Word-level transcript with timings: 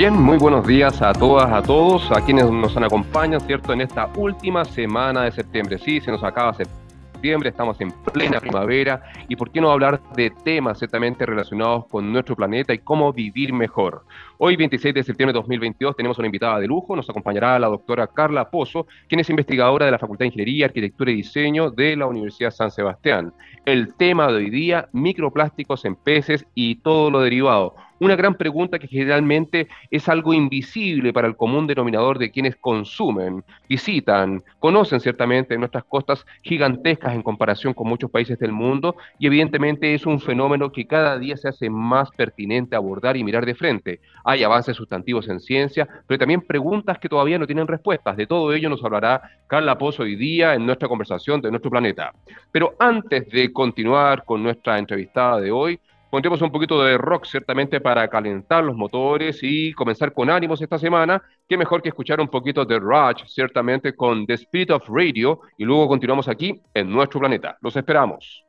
Bien, 0.00 0.14
muy 0.14 0.38
buenos 0.38 0.66
días 0.66 1.02
a 1.02 1.12
todas, 1.12 1.52
a 1.52 1.62
todos, 1.62 2.10
a 2.10 2.24
quienes 2.24 2.50
nos 2.50 2.74
acompañan, 2.74 3.38
¿cierto? 3.42 3.74
En 3.74 3.82
esta 3.82 4.10
última 4.16 4.64
semana 4.64 5.24
de 5.24 5.32
septiembre. 5.32 5.76
Sí, 5.76 6.00
se 6.00 6.10
nos 6.10 6.24
acaba 6.24 6.54
septiembre, 6.54 7.50
estamos 7.50 7.78
en 7.82 7.90
plena 7.90 8.40
primavera 8.40 9.02
y 9.28 9.36
por 9.36 9.50
qué 9.50 9.60
no 9.60 9.70
hablar 9.70 10.00
de 10.16 10.30
temas 10.30 10.78
ciertamente 10.78 11.26
relacionados 11.26 11.84
con 11.88 12.10
nuestro 12.10 12.34
planeta 12.34 12.72
y 12.72 12.78
cómo 12.78 13.12
vivir 13.12 13.52
mejor. 13.52 14.06
Hoy, 14.42 14.56
26 14.56 14.94
de 14.94 15.02
septiembre 15.02 15.34
de 15.34 15.38
2022, 15.40 15.94
tenemos 15.94 16.16
una 16.16 16.24
invitada 16.24 16.58
de 16.58 16.66
lujo, 16.66 16.96
nos 16.96 17.10
acompañará 17.10 17.58
la 17.58 17.66
doctora 17.66 18.06
Carla 18.06 18.48
Pozo, 18.48 18.86
quien 19.06 19.20
es 19.20 19.28
investigadora 19.28 19.84
de 19.84 19.92
la 19.92 19.98
Facultad 19.98 20.20
de 20.20 20.28
Ingeniería, 20.28 20.64
Arquitectura 20.64 21.10
y 21.10 21.16
Diseño 21.16 21.70
de 21.70 21.94
la 21.94 22.06
Universidad 22.06 22.50
San 22.50 22.70
Sebastián. 22.70 23.34
El 23.66 23.94
tema 23.96 24.28
de 24.28 24.36
hoy 24.36 24.48
día, 24.48 24.88
microplásticos 24.92 25.84
en 25.84 25.94
peces 25.94 26.46
y 26.54 26.76
todo 26.76 27.10
lo 27.10 27.20
derivado 27.20 27.74
una 28.00 28.16
gran 28.16 28.34
pregunta 28.34 28.78
que 28.78 28.88
generalmente 28.88 29.68
es 29.90 30.08
algo 30.08 30.32
invisible 30.32 31.12
para 31.12 31.28
el 31.28 31.36
común 31.36 31.66
denominador 31.66 32.18
de 32.18 32.30
quienes 32.30 32.56
consumen, 32.56 33.44
visitan, 33.68 34.42
conocen 34.58 35.00
ciertamente 35.00 35.56
nuestras 35.58 35.84
costas 35.84 36.26
gigantescas 36.42 37.14
en 37.14 37.22
comparación 37.22 37.74
con 37.74 37.88
muchos 37.88 38.10
países 38.10 38.38
del 38.38 38.52
mundo 38.52 38.96
y 39.18 39.26
evidentemente 39.26 39.94
es 39.94 40.06
un 40.06 40.18
fenómeno 40.18 40.72
que 40.72 40.86
cada 40.86 41.18
día 41.18 41.36
se 41.36 41.48
hace 41.48 41.68
más 41.68 42.10
pertinente 42.10 42.74
abordar 42.74 43.18
y 43.18 43.24
mirar 43.24 43.44
de 43.44 43.54
frente. 43.54 44.00
Hay 44.30 44.44
avances 44.44 44.76
sustantivos 44.76 45.28
en 45.28 45.40
ciencia, 45.40 45.88
pero 46.06 46.16
también 46.16 46.42
preguntas 46.42 47.00
que 47.00 47.08
todavía 47.08 47.36
no 47.36 47.48
tienen 47.48 47.66
respuestas. 47.66 48.16
De 48.16 48.28
todo 48.28 48.52
ello 48.52 48.68
nos 48.68 48.84
hablará 48.84 49.20
Carla 49.48 49.76
Pozo 49.76 50.04
hoy 50.04 50.14
día 50.14 50.54
en 50.54 50.64
nuestra 50.64 50.86
conversación 50.86 51.40
de 51.40 51.50
nuestro 51.50 51.68
planeta. 51.68 52.12
Pero 52.52 52.76
antes 52.78 53.28
de 53.28 53.52
continuar 53.52 54.24
con 54.24 54.40
nuestra 54.40 54.78
entrevistada 54.78 55.40
de 55.40 55.50
hoy, 55.50 55.80
Pondremos 56.10 56.42
un 56.42 56.50
poquito 56.50 56.82
de 56.82 56.98
rock, 56.98 57.24
ciertamente, 57.24 57.80
para 57.80 58.08
calentar 58.08 58.64
los 58.64 58.74
motores 58.74 59.38
y 59.42 59.72
comenzar 59.74 60.12
con 60.12 60.28
ánimos 60.28 60.60
esta 60.60 60.76
semana. 60.76 61.22
Qué 61.48 61.56
mejor 61.56 61.82
que 61.82 61.90
escuchar 61.90 62.20
un 62.20 62.26
poquito 62.26 62.64
de 62.64 62.80
Rush, 62.80 63.26
ciertamente, 63.28 63.94
con 63.94 64.26
The 64.26 64.34
Spirit 64.34 64.72
of 64.72 64.88
Radio. 64.88 65.40
Y 65.56 65.62
luego 65.64 65.86
continuamos 65.86 66.26
aquí 66.26 66.60
en 66.74 66.90
nuestro 66.90 67.20
planeta. 67.20 67.56
Los 67.60 67.76
esperamos. 67.76 68.44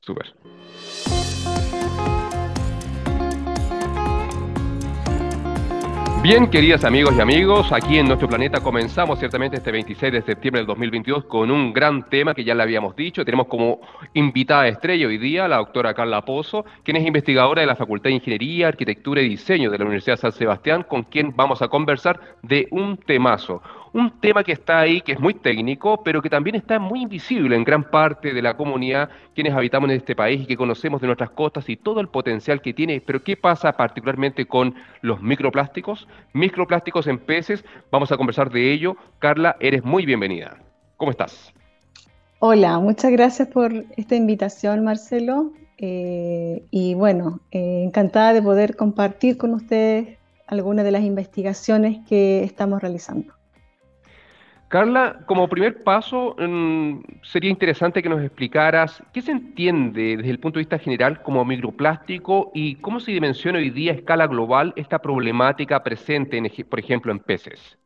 Super. 0.00 0.34
Bien, 6.22 6.48
queridas 6.50 6.84
amigos 6.84 7.14
y 7.16 7.20
amigos, 7.20 7.70
aquí 7.70 7.98
en 7.98 8.06
nuestro 8.06 8.28
planeta 8.28 8.60
comenzamos 8.60 9.18
ciertamente 9.18 9.58
este 9.58 9.70
26 9.70 10.12
de 10.12 10.22
septiembre 10.22 10.60
del 10.60 10.66
2022 10.66 11.26
con 11.26 11.50
un 11.52 11.72
gran 11.72 12.08
tema 12.08 12.34
que 12.34 12.42
ya 12.42 12.54
le 12.54 12.64
habíamos 12.64 12.96
dicho. 12.96 13.24
Tenemos 13.24 13.46
como 13.46 13.80
invitada 14.14 14.66
estrella 14.66 15.06
hoy 15.06 15.18
día 15.18 15.46
la 15.46 15.58
doctora 15.58 15.94
Carla 15.94 16.24
Pozo, 16.24 16.64
quien 16.82 16.96
es 16.96 17.06
investigadora 17.06 17.60
de 17.60 17.66
la 17.68 17.76
Facultad 17.76 18.10
de 18.10 18.16
Ingeniería, 18.16 18.68
Arquitectura 18.68 19.22
y 19.22 19.28
Diseño 19.28 19.70
de 19.70 19.78
la 19.78 19.84
Universidad 19.84 20.16
San 20.16 20.32
Sebastián, 20.32 20.84
con 20.88 21.04
quien 21.04 21.32
vamos 21.36 21.62
a 21.62 21.68
conversar 21.68 22.18
de 22.42 22.66
un 22.72 22.96
temazo 22.96 23.62
un 23.96 24.20
tema 24.20 24.44
que 24.44 24.52
está 24.52 24.80
ahí, 24.80 25.00
que 25.00 25.12
es 25.12 25.20
muy 25.20 25.32
técnico, 25.32 26.02
pero 26.04 26.20
que 26.20 26.28
también 26.28 26.54
está 26.54 26.78
muy 26.78 27.02
invisible 27.02 27.56
en 27.56 27.64
gran 27.64 27.82
parte 27.82 28.34
de 28.34 28.42
la 28.42 28.54
comunidad, 28.54 29.08
quienes 29.34 29.54
habitamos 29.54 29.88
en 29.88 29.96
este 29.96 30.14
país 30.14 30.42
y 30.42 30.46
que 30.46 30.56
conocemos 30.56 31.00
de 31.00 31.06
nuestras 31.06 31.30
costas 31.30 31.66
y 31.70 31.76
todo 31.76 32.00
el 32.00 32.08
potencial 32.08 32.60
que 32.60 32.74
tiene. 32.74 33.00
Pero 33.00 33.24
¿qué 33.24 33.38
pasa 33.38 33.72
particularmente 33.72 34.44
con 34.44 34.74
los 35.00 35.22
microplásticos? 35.22 36.06
Microplásticos 36.34 37.06
en 37.06 37.18
peces, 37.18 37.64
vamos 37.90 38.12
a 38.12 38.18
conversar 38.18 38.50
de 38.50 38.70
ello. 38.70 38.98
Carla, 39.18 39.56
eres 39.60 39.82
muy 39.82 40.04
bienvenida. 40.04 40.58
¿Cómo 40.98 41.10
estás? 41.10 41.54
Hola, 42.38 42.78
muchas 42.78 43.10
gracias 43.12 43.48
por 43.48 43.72
esta 43.96 44.14
invitación, 44.14 44.84
Marcelo. 44.84 45.52
Eh, 45.78 46.66
y 46.70 46.92
bueno, 46.92 47.40
eh, 47.50 47.84
encantada 47.84 48.34
de 48.34 48.42
poder 48.42 48.76
compartir 48.76 49.38
con 49.38 49.54
ustedes 49.54 50.18
algunas 50.46 50.84
de 50.84 50.90
las 50.90 51.02
investigaciones 51.02 51.98
que 52.06 52.44
estamos 52.44 52.82
realizando. 52.82 53.35
Carla, 54.68 55.20
como 55.26 55.48
primer 55.48 55.84
paso, 55.84 56.34
mm, 56.38 56.98
sería 57.22 57.50
interesante 57.50 58.02
que 58.02 58.08
nos 58.08 58.20
explicaras 58.20 59.00
qué 59.12 59.22
se 59.22 59.30
entiende 59.30 60.16
desde 60.16 60.30
el 60.30 60.40
punto 60.40 60.58
de 60.58 60.62
vista 60.62 60.78
general 60.78 61.22
como 61.22 61.44
microplástico 61.44 62.50
y 62.52 62.74
cómo 62.76 62.98
se 62.98 63.12
dimensiona 63.12 63.58
hoy 63.58 63.70
día 63.70 63.92
a 63.92 63.94
escala 63.94 64.26
global 64.26 64.72
esta 64.74 64.98
problemática 64.98 65.84
presente, 65.84 66.42
por 66.68 66.80
ejemplo, 66.80 67.12
en 67.12 67.20
peces. 67.20 67.78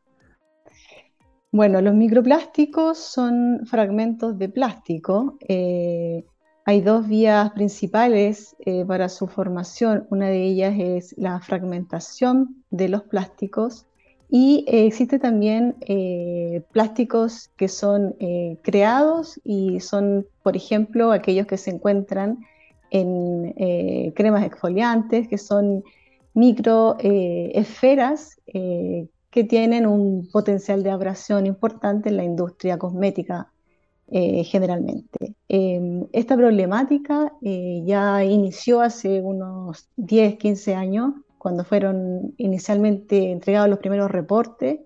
Bueno, 1.52 1.82
los 1.82 1.94
microplásticos 1.94 2.96
son 2.96 3.66
fragmentos 3.66 4.38
de 4.38 4.48
plástico. 4.48 5.36
Eh, 5.48 6.24
hay 6.64 6.80
dos 6.80 7.08
vías 7.08 7.50
principales 7.50 8.56
eh, 8.60 8.84
para 8.86 9.10
su 9.10 9.26
formación. 9.26 10.06
Una 10.10 10.28
de 10.28 10.44
ellas 10.44 10.74
es 10.78 11.14
la 11.18 11.40
fragmentación 11.40 12.64
de 12.70 12.88
los 12.88 13.02
plásticos 13.02 13.86
y 14.30 14.64
eh, 14.68 14.86
existe 14.86 15.18
también 15.18 15.74
eh, 15.80 16.62
plásticos 16.70 17.50
que 17.56 17.66
son 17.66 18.14
eh, 18.20 18.58
creados 18.62 19.40
y 19.42 19.80
son, 19.80 20.24
por 20.44 20.56
ejemplo, 20.56 21.10
aquellos 21.10 21.48
que 21.48 21.56
se 21.56 21.70
encuentran 21.70 22.38
en 22.92 24.12
cremas 24.14 24.44
exfoliantes, 24.44 25.28
que 25.28 25.38
son 25.38 25.84
microesferas 26.34 28.36
que 28.52 29.44
tienen 29.44 29.86
un 29.86 30.28
potencial 30.32 30.82
de 30.82 30.90
abrasión 30.90 31.46
importante 31.46 32.08
en 32.08 32.16
la 32.16 32.24
industria 32.24 32.78
cosmética 32.78 33.48
generalmente. 34.10 35.36
Em, 35.48 36.04
esta 36.12 36.36
problemática 36.36 37.32
ya 37.40 38.24
inició 38.24 38.80
hace 38.80 39.20
unos 39.20 39.88
10, 39.96 40.36
15 40.38 40.74
años 40.74 41.14
cuando 41.40 41.64
fueron 41.64 42.34
inicialmente 42.36 43.32
entregados 43.32 43.70
los 43.70 43.78
primeros 43.78 44.10
reportes 44.10 44.80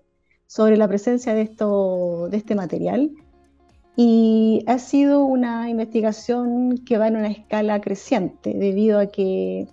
sobre 0.47 0.77
la 0.77 0.87
presencia 0.87 1.33
de, 1.33 1.41
esto, 1.41 2.29
de 2.29 2.37
este 2.37 2.55
material. 2.55 3.11
Y 3.97 4.63
ha 4.65 4.79
sido 4.79 5.25
una 5.25 5.69
investigación 5.69 6.77
que 6.85 6.97
va 6.97 7.09
en 7.09 7.17
una 7.17 7.27
escala 7.27 7.81
creciente, 7.81 8.53
debido 8.53 8.99
a 8.99 9.07
que 9.07 9.67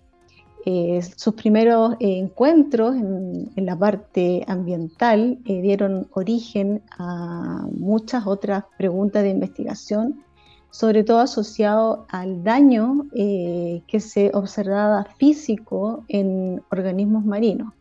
eh, 0.67 1.01
sus 1.17 1.35
primeros 1.35 1.95
encuentros 2.01 2.97
en, 2.97 3.53
la 3.55 3.79
parte 3.79 4.45
ambiental 4.49 5.39
eh, 5.45 5.63
dieron 5.63 6.09
origen 6.13 6.83
a 6.99 7.65
muchas 7.71 8.27
otras 8.27 8.65
preguntas 8.77 9.23
de 9.23 9.31
investigación 9.31 10.25
sobre 10.73 11.05
todo 11.05 11.19
asociado 11.19 12.07
al 12.09 12.43
daño 12.43 13.05
eh, 13.15 13.83
que 13.87 14.01
se 14.01 14.31
observaba 14.33 15.05
físico 15.19 16.03
en 16.09 16.63
organismos 16.71 17.27
marinos. 17.27 17.75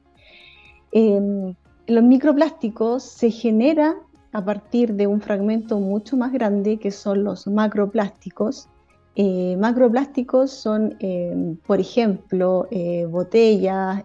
Em, 0.92 1.56
los 1.88 2.04
microplásticos 2.04 3.04
se 3.04 3.32
generan 3.32 3.96
a 4.34 4.44
partir 4.44 4.94
de 4.96 5.08
un 5.08 5.22
fragmento 5.22 5.80
mucho 5.80 6.18
más 6.18 6.34
grande 6.34 6.80
que 6.80 6.92
son 6.92 7.24
los 7.24 7.48
macroplásticos. 7.48 8.68
Eh, 9.16 9.56
macroplásticos 9.58 10.52
son, 10.52 10.98
em, 11.00 11.56
por 11.66 11.80
ejemplo, 11.80 12.68
eh, 12.72 13.06
botellas, 13.06 14.04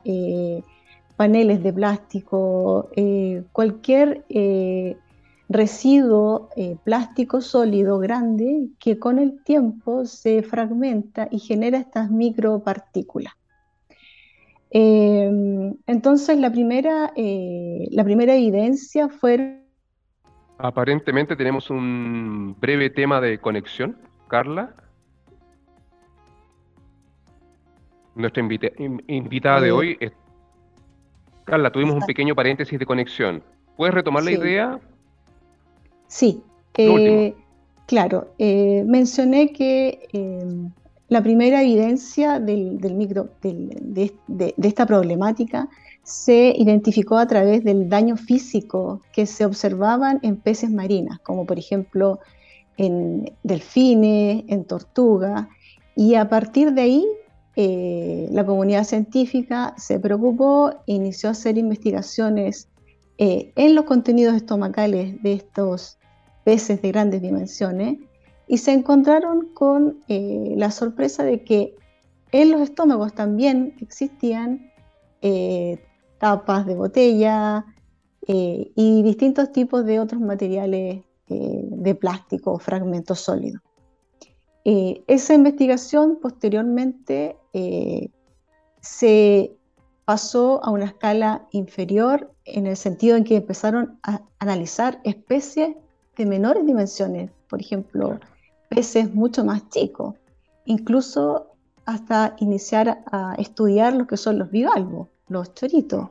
paneles 1.16 1.60
de 1.60 1.72
plástico, 1.72 2.88
cualquier 3.50 4.24
residuo 5.48 6.50
eh, 6.56 6.76
plástico 6.82 7.40
sólido 7.40 7.98
grande 7.98 8.68
que 8.80 8.98
con 8.98 9.18
el 9.18 9.42
tiempo 9.44 10.04
se 10.04 10.42
fragmenta 10.42 11.28
y 11.30 11.38
genera 11.38 11.78
estas 11.78 12.10
micropartículas. 12.10 13.34
Em, 14.70 15.74
entonces 15.86 16.38
la 16.38 16.50
primera, 16.50 17.12
eh, 17.16 17.88
la 17.92 18.04
primera 18.04 18.34
evidencia 18.34 19.08
fue... 19.08 19.62
Aparentemente 20.58 21.36
tenemos 21.36 21.70
un 21.70 22.56
breve 22.58 22.90
tema 22.90 23.20
de 23.20 23.38
conexión, 23.38 23.96
Carla. 24.28 24.74
Nuestra 28.14 28.42
invitada 28.42 29.60
de 29.60 29.68
eh, 29.68 29.72
hoy 29.72 29.96
es... 30.00 30.12
Carla, 31.44 31.70
tuvimos 31.70 31.94
un 31.94 32.06
pequeño 32.06 32.34
paréntesis 32.34 32.78
de 32.78 32.86
conexión. 32.86 33.44
¿Puedes 33.76 33.94
retomar 33.94 34.24
la 34.24 34.32
idea? 34.32 34.80
Sí, 36.08 36.42
eh, 36.76 37.34
claro, 37.86 38.28
eh, 38.38 38.84
mencioné 38.86 39.52
que 39.52 40.08
em, 40.12 40.70
la 41.08 41.22
primera 41.22 41.62
evidencia 41.62 42.40
del, 42.40 42.78
micro, 42.94 43.30
de, 43.42 44.12
esta 44.62 44.86
problemática 44.86 45.68
se 46.02 46.54
identificó 46.56 47.16
a 47.16 47.26
través 47.26 47.64
del 47.64 47.88
daño 47.88 48.16
físico 48.16 49.02
que 49.12 49.26
se 49.26 49.44
observaban 49.44 50.20
en 50.22 50.36
peces 50.36 50.70
marinas, 50.70 51.18
como 51.20 51.46
por 51.46 51.58
ejemplo 51.58 52.20
en 52.76 53.32
delfines, 53.42 54.44
en 54.48 54.64
tortugas, 54.64 55.48
y 55.94 56.14
a 56.14 56.28
partir 56.28 56.72
de 56.72 56.82
ahí 56.82 57.06
eh, 57.56 58.28
la 58.32 58.44
comunidad 58.44 58.84
científica 58.84 59.74
se 59.78 59.98
preocupó 59.98 60.72
e 60.86 60.92
inició 60.92 61.30
a 61.30 61.32
hacer 61.32 61.56
investigaciones 61.56 62.68
en 63.18 63.74
los 63.74 63.84
contenidos 63.84 64.34
estomacales 64.34 65.22
de 65.22 65.32
estos 65.32 65.98
peces 66.44 66.82
de 66.82 66.88
grandes 66.92 67.22
dimensiones 67.22 67.98
y 68.46 68.58
se 68.58 68.72
encontraron 68.72 69.52
con 69.54 70.04
eh, 70.08 70.54
la 70.56 70.70
sorpresa 70.70 71.24
de 71.24 71.42
que 71.42 71.74
en 72.32 72.50
los 72.50 72.60
estómagos 72.60 73.14
también 73.14 73.74
existían 73.80 74.70
tapas 76.18 76.66
de 76.66 76.76
botella 76.76 77.64
y 78.28 79.02
distintos 79.02 79.50
tipos 79.50 79.84
de 79.84 79.98
otros 79.98 80.20
materiales 80.20 81.02
de 81.26 81.94
plástico 81.96 82.52
o 82.52 82.58
fragmentos 82.60 83.20
sólidos. 83.20 83.60
esa 84.64 85.34
investigación 85.34 86.18
posteriormente 86.22 87.36
se 88.80 89.55
pasó 90.06 90.64
a 90.64 90.70
una 90.70 90.86
escala 90.86 91.46
inferior 91.50 92.32
en 92.44 92.66
el 92.66 92.76
sentido 92.76 93.16
en 93.16 93.24
que 93.24 93.36
empezaron 93.36 93.98
a 94.04 94.22
analizar 94.38 95.00
especies 95.04 95.76
de 96.16 96.26
menores 96.26 96.64
dimensiones, 96.64 97.30
por 97.50 97.60
ejemplo, 97.60 98.18
peces 98.68 99.12
mucho 99.12 99.44
más 99.44 99.68
chicos, 99.68 100.14
incluso 100.64 101.48
hasta 101.84 102.36
iniciar 102.38 103.02
a 103.10 103.34
estudiar 103.36 103.94
lo 103.94 104.06
que 104.06 104.16
son 104.16 104.38
los 104.38 104.50
bivalvos, 104.50 105.08
los 105.28 105.52
choritos, 105.54 106.08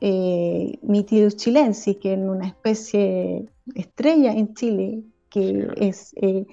eh, 0.00 0.78
Mitidus 0.82 1.36
chilensis, 1.36 1.96
que 1.96 2.12
es 2.14 2.18
una 2.18 2.46
especie 2.46 3.50
estrella 3.74 4.32
en 4.32 4.54
Chile, 4.54 5.02
que 5.30 5.68
es, 5.76 6.14
eh, 6.16 6.46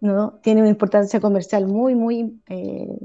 ¿no? 0.00 0.34
tiene 0.42 0.60
una 0.60 0.70
importancia 0.70 1.18
comercial 1.18 1.66
muy, 1.66 1.96
muy, 1.96 2.40
eh, 2.48 2.96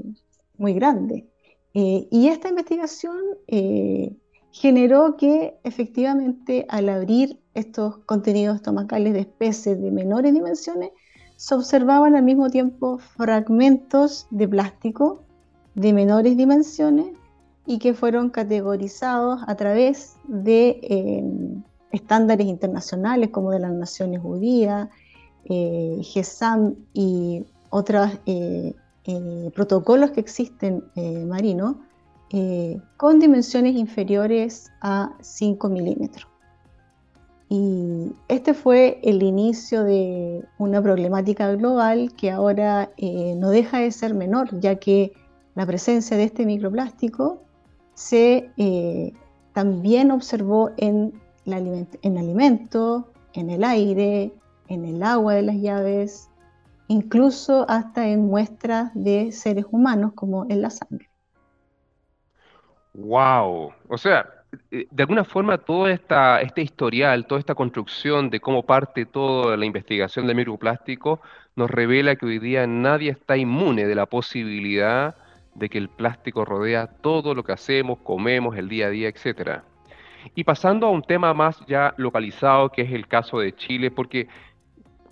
muy 0.58 0.74
grande. 0.74 1.29
Eh, 1.74 2.08
y 2.10 2.28
esta 2.28 2.48
investigación 2.48 3.16
eh, 3.46 4.16
generó 4.50 5.16
que 5.16 5.56
efectivamente 5.62 6.66
al 6.68 6.88
abrir 6.88 7.38
estos 7.54 7.98
contenidos 7.98 8.56
estomacales 8.56 9.12
de 9.12 9.20
especies 9.20 9.80
de 9.80 9.90
menores 9.90 10.34
dimensiones, 10.34 10.90
se 11.36 11.54
observaban 11.54 12.16
al 12.16 12.24
mismo 12.24 12.50
tiempo 12.50 12.98
fragmentos 12.98 14.26
de 14.30 14.48
plástico 14.48 15.22
de 15.74 15.92
menores 15.92 16.36
dimensiones 16.36 17.06
y 17.66 17.78
que 17.78 17.94
fueron 17.94 18.30
categorizados 18.30 19.40
a 19.46 19.54
través 19.54 20.16
de 20.24 20.80
eh, 20.82 21.24
estándares 21.92 22.46
internacionales 22.46 23.30
como 23.30 23.52
de 23.52 23.60
las 23.60 23.72
Naciones 23.72 24.20
Unidas, 24.22 24.88
GESAM 25.44 26.74
y 26.92 27.44
otras 27.70 28.18
eh, 29.10 29.50
protocolos 29.54 30.12
que 30.12 30.20
existen 30.20 30.84
eh, 30.94 31.24
marinos 31.24 31.74
eh, 32.30 32.80
con 32.96 33.18
dimensiones 33.18 33.74
inferiores 33.74 34.70
a 34.80 35.12
5 35.20 35.68
milímetros. 35.68 36.28
Y 37.48 38.12
este 38.28 38.54
fue 38.54 39.00
el 39.02 39.24
inicio 39.24 39.82
de 39.82 40.44
una 40.58 40.80
problemática 40.80 41.52
global 41.56 42.12
que 42.16 42.30
ahora 42.30 42.92
no 43.36 43.50
deja 43.50 43.80
de 43.80 43.90
ser 43.90 44.14
menor, 44.14 44.60
ya 44.60 44.76
que 44.76 45.12
la 45.56 45.66
presencia 45.66 46.16
de 46.16 46.22
este 46.22 46.46
microplástico 46.46 47.42
se 47.94 48.52
también 49.52 50.12
observó 50.12 50.70
en, 50.76 51.12
en 51.44 52.18
alimentos, 52.18 53.02
en 53.32 53.50
el 53.50 53.64
aire, 53.64 54.32
en 54.68 54.84
el 54.84 55.02
agua 55.02 55.34
de 55.34 55.42
las 55.42 55.56
llaves, 55.56 56.29
incluso 56.90 57.64
hasta 57.68 58.08
en 58.08 58.26
muestras 58.26 58.90
de 58.94 59.30
seres 59.30 59.64
humanos 59.70 60.12
como 60.12 60.44
en 60.50 60.60
la 60.60 60.70
sangre. 60.70 61.08
¡Wow! 62.94 63.72
O 63.88 63.96
sea, 63.96 64.28
eh, 64.72 64.88
de 64.90 65.02
alguna 65.04 65.22
forma 65.22 65.56
toda 65.58 65.92
esta, 65.92 66.40
este 66.40 66.62
historial, 66.62 67.26
toda 67.26 67.38
esta 67.38 67.54
construcción 67.54 68.28
de 68.28 68.40
cómo 68.40 68.64
parte 68.64 69.06
toda 69.06 69.56
la 69.56 69.66
investigación 69.66 70.26
del 70.26 70.34
microplástico 70.34 71.20
nos 71.54 71.70
revela 71.70 72.16
que 72.16 72.26
hoy 72.26 72.40
día 72.40 72.66
nadie 72.66 73.12
está 73.12 73.36
inmune 73.36 73.86
de 73.86 73.94
la 73.94 74.06
posibilidad 74.06 75.14
de 75.54 75.68
que 75.68 75.78
el 75.78 75.90
plástico 75.90 76.44
rodea 76.44 76.88
todo 76.88 77.34
lo 77.34 77.44
que 77.44 77.52
hacemos, 77.52 78.00
comemos, 78.00 78.56
el 78.56 78.68
día 78.68 78.86
a 78.86 78.90
día, 78.90 79.08
etc. 79.08 79.60
Y 80.34 80.42
pasando 80.42 80.88
a 80.88 80.90
un 80.90 81.02
tema 81.02 81.32
más 81.34 81.64
ya 81.68 81.94
localizado, 81.98 82.70
que 82.70 82.82
es 82.82 82.92
el 82.92 83.06
caso 83.06 83.38
de 83.38 83.54
Chile, 83.54 83.92
porque 83.92 84.26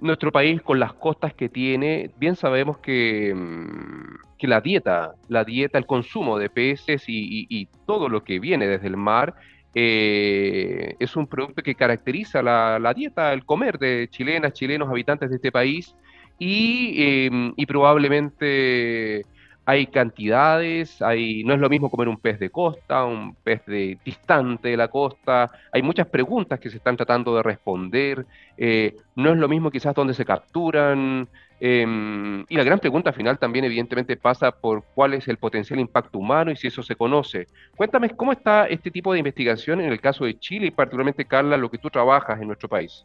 nuestro 0.01 0.33
país 0.33 0.63
con 0.63 0.79
las 0.79 0.93
costas 0.93 1.35
que 1.35 1.49
tiene, 1.49 2.11
bien 2.19 2.37
sabemos 2.37 2.79
que, 2.79 3.35
mm, 3.35 4.37
que 4.39 4.47
la 4.47 4.61
dieta, 4.61 5.15
la 5.29 5.45
dieta, 5.45 5.79
el 5.79 5.87
consumo 5.87 6.39
de 6.39 6.51
peces 6.51 7.05
y, 7.07 7.69
todo 7.87 8.09
lo 8.09 8.23
que 8.23 8.39
viene 8.39 8.67
desde 8.67 8.87
el 8.87 8.97
mar 8.97 9.35
eh, 9.75 10.95
es 10.99 11.17
un 11.17 11.27
producto 11.27 11.63
que 11.63 11.75
caracteriza 11.75 12.43
la, 12.43 12.93
dieta, 12.95 13.33
el 13.33 13.45
comer 13.45 13.79
de 13.79 14.09
chilenas, 14.11 14.53
chilenos, 14.53 14.89
habitantes 14.89 15.31
de 15.31 15.37
este 15.37 15.51
país 15.53 15.95
y, 16.39 17.31
y 17.57 17.67
probablemente 17.67 19.25
hay 19.69 19.87
cantidades, 19.87 20.99
no 20.99 21.53
es 21.53 21.61
lo 21.61 21.69
mismo 21.69 21.91
comer 21.91 22.09
un 22.09 22.17
pez 22.17 22.39
de 22.39 22.49
costa, 22.49 23.05
un 23.05 23.35
pez 23.35 23.67
de 23.67 23.99
distante 24.03 24.71
de 24.71 24.79
la 24.79 24.89
costa, 24.89 25.51
hay 25.71 25.83
muchas 25.83 26.07
preguntas 26.07 26.59
que 26.59 26.71
se 26.71 26.79
están 26.79 26.97
tratando 26.97 27.37
de 27.37 27.43
responder, 27.43 28.25
eh, 28.57 28.97
no 29.15 29.31
es 29.31 29.37
lo 29.37 29.47
mismo 29.47 29.71
quizás 29.71 29.95
dónde 29.95 30.15
se 30.15 30.25
capturan, 30.25 31.29
em, 31.61 32.47
y 32.49 32.57
la 32.57 32.65
gran 32.65 32.79
pregunta 32.79 33.13
final 33.13 33.39
también 33.39 33.67
evidentemente 33.67 34.17
pasa 34.17 34.53
por 34.53 34.85
cuál 34.95 35.13
es 35.13 35.29
el 35.29 35.37
potencial 35.37 35.79
impacto 35.79 36.19
humano 36.19 36.51
y 36.51 36.57
si 36.57 36.69
eso 36.69 36.83
se 36.83 36.97
conoce. 36.97 37.47
Cuéntame 37.77 38.09
cómo 38.17 38.33
está 38.33 38.69
este 38.69 38.91
tipo 38.91 39.13
de 39.13 39.19
investigación 39.19 39.83
en 39.83 39.93
el 39.93 40.01
caso 40.01 40.25
de 40.25 40.39
Chile 40.39 40.69
y 40.69 40.71
particularmente, 40.71 41.27
Carla, 41.27 41.59
lo 41.59 41.71
que 41.71 41.77
tú 41.77 41.91
trabajas 41.91 42.41
en 42.41 42.47
nuestro 42.47 42.71
país. 42.71 43.05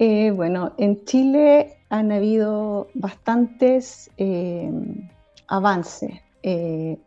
Eh, 0.00 0.32
bueno, 0.32 0.72
en 0.78 1.04
Chile 1.04 1.76
han 1.90 2.10
habido 2.10 2.88
bastantes 2.94 4.10
em, 5.50 5.56
avance 5.56 6.22
eh, 6.42 6.98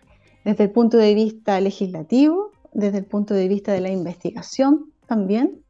desde 0.44 0.66
el 0.66 0.72
punto 0.72 0.98
de 0.98 1.14
vista 1.14 1.60
legislativo, 1.60 2.52
desde 2.74 3.00
el 3.00 3.06
punto 3.06 3.34
de 3.34 3.48
vista 3.48 3.74
de 3.74 3.82
la 3.82 3.90
investigación 3.90 4.92
también, 5.08 5.64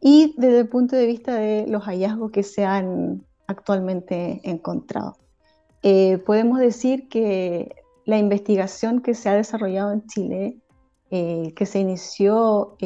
y 0.00 0.34
desde 0.36 0.60
el 0.60 0.68
punto 0.68 0.96
de 0.96 1.06
vista 1.06 1.34
de 1.34 1.66
los 1.66 1.84
hallazgos 1.84 2.30
que 2.30 2.42
se 2.42 2.64
han 2.64 3.24
actualmente 3.46 4.40
encontrado. 4.44 5.16
Eh, 5.82 6.18
podemos 6.18 6.58
decir 6.58 7.08
que 7.08 7.74
la 8.04 8.18
investigación 8.18 9.00
que 9.00 9.14
se 9.14 9.28
ha 9.28 9.34
desarrollado 9.34 9.92
en 9.92 10.06
Chile, 10.06 10.58
eh, 11.10 11.52
que 11.56 11.66
se 11.66 11.80
inició 11.80 12.76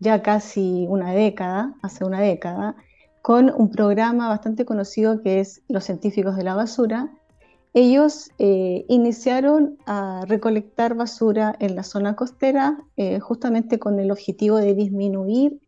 ya 0.00 0.22
casi 0.22 0.86
una 0.88 1.12
década, 1.12 1.74
hace 1.82 2.04
una 2.04 2.20
década, 2.20 2.76
con 3.22 3.50
un 3.56 3.70
programa 3.70 4.28
bastante 4.28 4.66
conocido 4.66 5.22
que 5.22 5.40
es 5.40 5.62
Los 5.66 5.84
Científicos 5.84 6.36
de 6.36 6.44
la 6.44 6.54
Basura, 6.54 7.10
ellos 7.74 8.30
eh, 8.38 8.84
iniciaron 8.88 9.78
a 9.84 10.24
recolectar 10.28 10.94
basura 10.94 11.56
en 11.58 11.74
la 11.74 11.82
zona 11.82 12.14
costera 12.14 12.78
eh, 12.96 13.18
justamente 13.18 13.80
con 13.80 13.98
el 13.98 14.12
objetivo 14.12 14.58
de 14.58 14.74
disminuir 14.74 15.60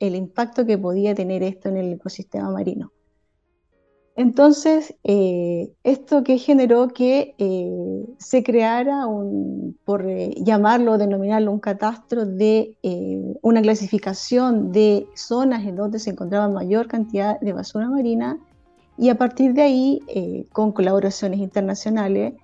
el 0.00 0.14
impacto 0.16 0.64
que 0.64 0.78
podía 0.78 1.14
tener 1.14 1.42
esto 1.42 1.68
en 1.68 1.76
el 1.76 1.92
ecosistema 1.92 2.50
marino. 2.50 2.92
Entonces, 4.16 4.94
eh, 5.04 5.74
esto 5.84 6.24
que 6.24 6.38
generó 6.38 6.88
que 6.88 7.34
se 8.18 8.42
creara 8.42 9.06
un, 9.06 9.78
por 9.84 10.06
llamarlo, 10.06 10.98
denominarlo 10.98 11.50
un 11.50 11.60
catastro 11.60 12.26
de 12.26 12.76
una 13.42 13.62
clasificación 13.62 14.72
de 14.72 15.06
zonas 15.14 15.64
en 15.64 15.76
donde 15.76 15.98
se 15.98 16.10
encontraba 16.10 16.48
mayor 16.48 16.88
cantidad 16.88 17.38
de 17.40 17.52
basura 17.52 17.88
marina 17.88 18.38
y 18.98 19.08
a 19.08 19.16
partir 19.16 19.54
de 19.54 19.62
ahí, 19.62 20.00
eh, 20.08 20.46
con 20.52 20.72
colaboraciones 20.72 21.40
internacionales, 21.40 22.34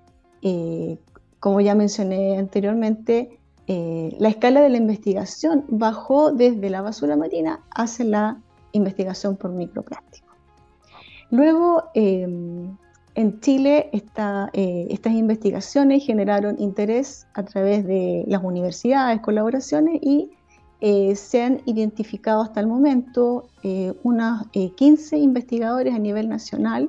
eh, 0.43 0.99
como 1.41 1.61
ya 1.61 1.75
mencioné 1.75 2.39
anteriormente, 2.39 3.39
eh, 3.67 4.17
la 4.19 4.29
escala 4.29 4.61
de 4.63 4.71
la 4.71 4.79
investigación 4.79 5.65
bajó 5.69 6.33
desde 6.33 6.71
la 6.71 6.81
basura 6.81 7.17
marina 7.17 7.61
hacia 7.71 8.05
la 8.07 8.41
investigación 8.73 9.37
por 9.37 9.51
microplástico. 9.53 10.27
Luego, 11.31 11.85
em, 11.95 12.77
en 13.15 13.41
Chile, 13.41 13.91
estas 13.93 15.13
investigaciones 15.13 16.07
generaron 16.07 16.57
interés 16.59 17.27
a 17.35 17.43
través 17.43 17.85
de 17.85 18.25
las 18.27 18.43
universidades, 18.43 19.21
colaboraciones 19.21 19.99
y 20.01 20.31
eh, 20.81 21.17
se 21.17 21.43
han 21.43 21.61
identificado 21.65 22.41
hasta 22.41 22.61
el 22.61 22.69
momento 22.69 23.49
eh, 23.65 23.95
unos 24.05 24.47
15 24.53 25.17
eh, 25.17 25.19
investigadores 25.19 25.93
a 25.93 25.99
nivel 25.99 26.29
nacional 26.29 26.89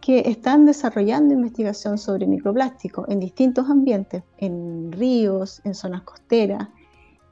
que 0.00 0.28
están 0.28 0.66
desarrollando 0.66 1.32
investigación 1.32 1.96
sobre 1.96 2.26
microplástico 2.26 3.06
en 3.08 3.20
distintos 3.20 3.70
ambientes, 3.70 4.24
en 4.38 4.90
ríos, 4.90 5.62
en 5.64 5.74
zonas 5.74 6.02
costeras, 6.02 6.68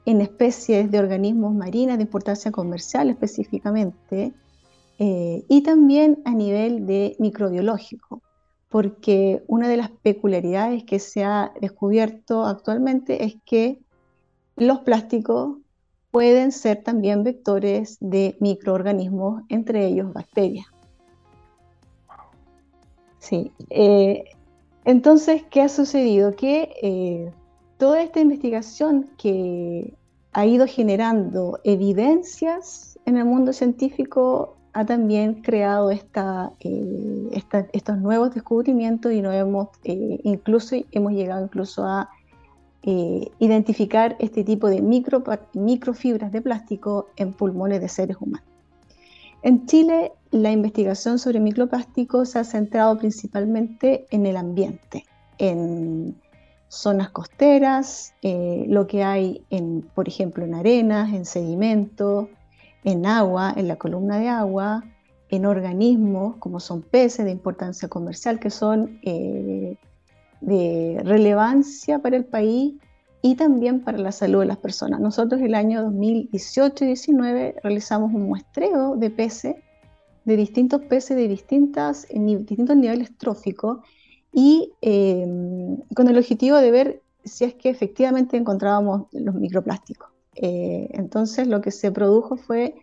en 0.05 0.21
especies 0.21 0.89
de 0.89 0.99
organismos 0.99 1.53
marinas 1.53 1.97
de 1.97 2.03
importancia 2.03 2.51
comercial 2.51 3.09
específicamente, 3.09 4.33
y 4.99 5.61
también 5.63 6.21
a 6.23 6.31
nivel 6.31 6.85
de 6.85 7.17
microbiológico, 7.19 8.21
porque 8.69 9.43
una 9.47 9.67
de 9.67 9.75
las 9.75 9.89
peculiaridades 9.89 10.85
que 10.85 10.99
se 10.99 11.25
ha 11.25 11.51
descubierto 11.59 12.45
actualmente 12.45 13.25
es 13.25 13.35
que 13.45 13.79
los 14.55 14.79
plásticos 14.79 15.57
pueden 16.13 16.51
ser 16.51 16.83
también 16.83 17.23
vectores 17.23 17.97
de 17.99 18.37
microorganismos, 18.39 19.41
entre 19.49 19.87
ellos 19.87 20.13
bacterias. 20.13 20.67
Sí, 23.17 23.51
eh, 23.71 24.25
Entonces, 24.85 25.43
¿qué 25.49 25.61
ha 25.63 25.69
sucedido? 25.69 26.35
Que 26.35 26.69
eh, 26.83 27.31
toda 27.79 28.03
esta 28.03 28.19
investigación 28.19 29.09
que 29.17 29.95
ha 30.33 30.45
ido 30.45 30.67
generando 30.67 31.59
evidencias 31.63 32.99
en 33.05 33.17
el 33.17 33.25
mundo 33.25 33.51
científico 33.51 34.57
ha 34.73 34.85
también 34.85 35.41
creado 35.41 35.89
eh, 35.89 35.99
estos 37.71 37.97
nuevos 37.97 38.35
descubrimientos 38.35 39.13
y 39.13 39.21
nos 39.23 39.33
hemos 39.33 39.69
incluso 39.83 40.75
hemos 40.91 41.13
llegado 41.13 41.43
incluso 41.45 41.85
a 41.85 42.09
eh, 42.83 43.31
identificar 43.39 44.15
este 44.19 44.43
tipo 44.43 44.67
de 44.67 44.81
micro, 44.81 45.23
microfibras 45.53 46.31
de 46.31 46.41
plástico 46.41 47.07
en 47.15 47.33
pulmones 47.33 47.81
de 47.81 47.89
seres 47.89 48.17
humanos. 48.19 48.47
En 49.41 49.65
Chile, 49.65 50.13
la 50.31 50.51
investigación 50.51 51.19
sobre 51.19 51.39
microplásticos 51.39 52.29
se 52.29 52.39
ha 52.39 52.43
centrado 52.43 52.97
principalmente 52.97 54.05
en 54.09 54.25
el 54.25 54.37
ambiente, 54.37 55.05
en 55.37 56.15
zonas 56.69 57.09
costeras, 57.09 58.13
lo 58.21 58.87
que 58.87 59.03
hay, 59.03 59.43
por 59.93 60.07
ejemplo, 60.07 60.45
en 60.45 60.55
arenas, 60.55 61.13
en 61.13 61.25
sedimentos, 61.25 62.29
en 62.83 63.05
agua, 63.05 63.53
en 63.55 63.67
la 63.67 63.75
columna 63.75 64.17
de 64.17 64.29
agua, 64.29 64.83
en 65.29 65.45
organismos 65.45 66.35
como 66.37 66.59
son 66.59 66.81
peces 66.81 67.25
de 67.25 67.31
importancia 67.31 67.87
comercial 67.87 68.39
que 68.39 68.49
son 68.49 68.99
eh, 69.01 69.77
de 70.45 71.01
relevancia 71.03 71.99
para 71.99 72.17
el 72.17 72.25
país 72.25 72.75
y 73.21 73.35
también 73.35 73.81
para 73.81 73.97
la 73.97 74.11
salud 74.11 74.41
de 74.41 74.47
las 74.47 74.57
personas. 74.57 74.99
Nosotros 74.99 75.41
el 75.41 75.55
año 75.55 75.81
2018 75.83 76.83
y 76.83 76.89
2019 76.89 77.55
realizamos 77.63 78.13
un 78.13 78.23
muestreo 78.27 78.97
de 78.97 79.09
peces, 79.09 79.55
de 80.25 80.35
distintos 80.35 80.81
peces 80.81 81.15
de 81.15 81.27
distintas, 81.27 82.05
distintos 82.13 82.75
niveles 82.75 83.17
tróficos 83.17 83.79
y 84.33 84.73
eh, 84.81 85.25
con 85.95 86.07
el 86.09 86.17
objetivo 86.17 86.57
de 86.57 86.71
ver 86.71 87.01
si 87.23 87.45
es 87.45 87.53
que 87.53 87.69
efectivamente 87.69 88.35
encontrábamos 88.35 89.07
los 89.13 89.35
microplásticos. 89.35 90.09
Eh, 90.35 90.89
entonces 90.91 91.47
lo 91.47 91.61
que 91.61 91.71
se 91.71 91.91
produjo 91.91 92.35
fue, 92.35 92.75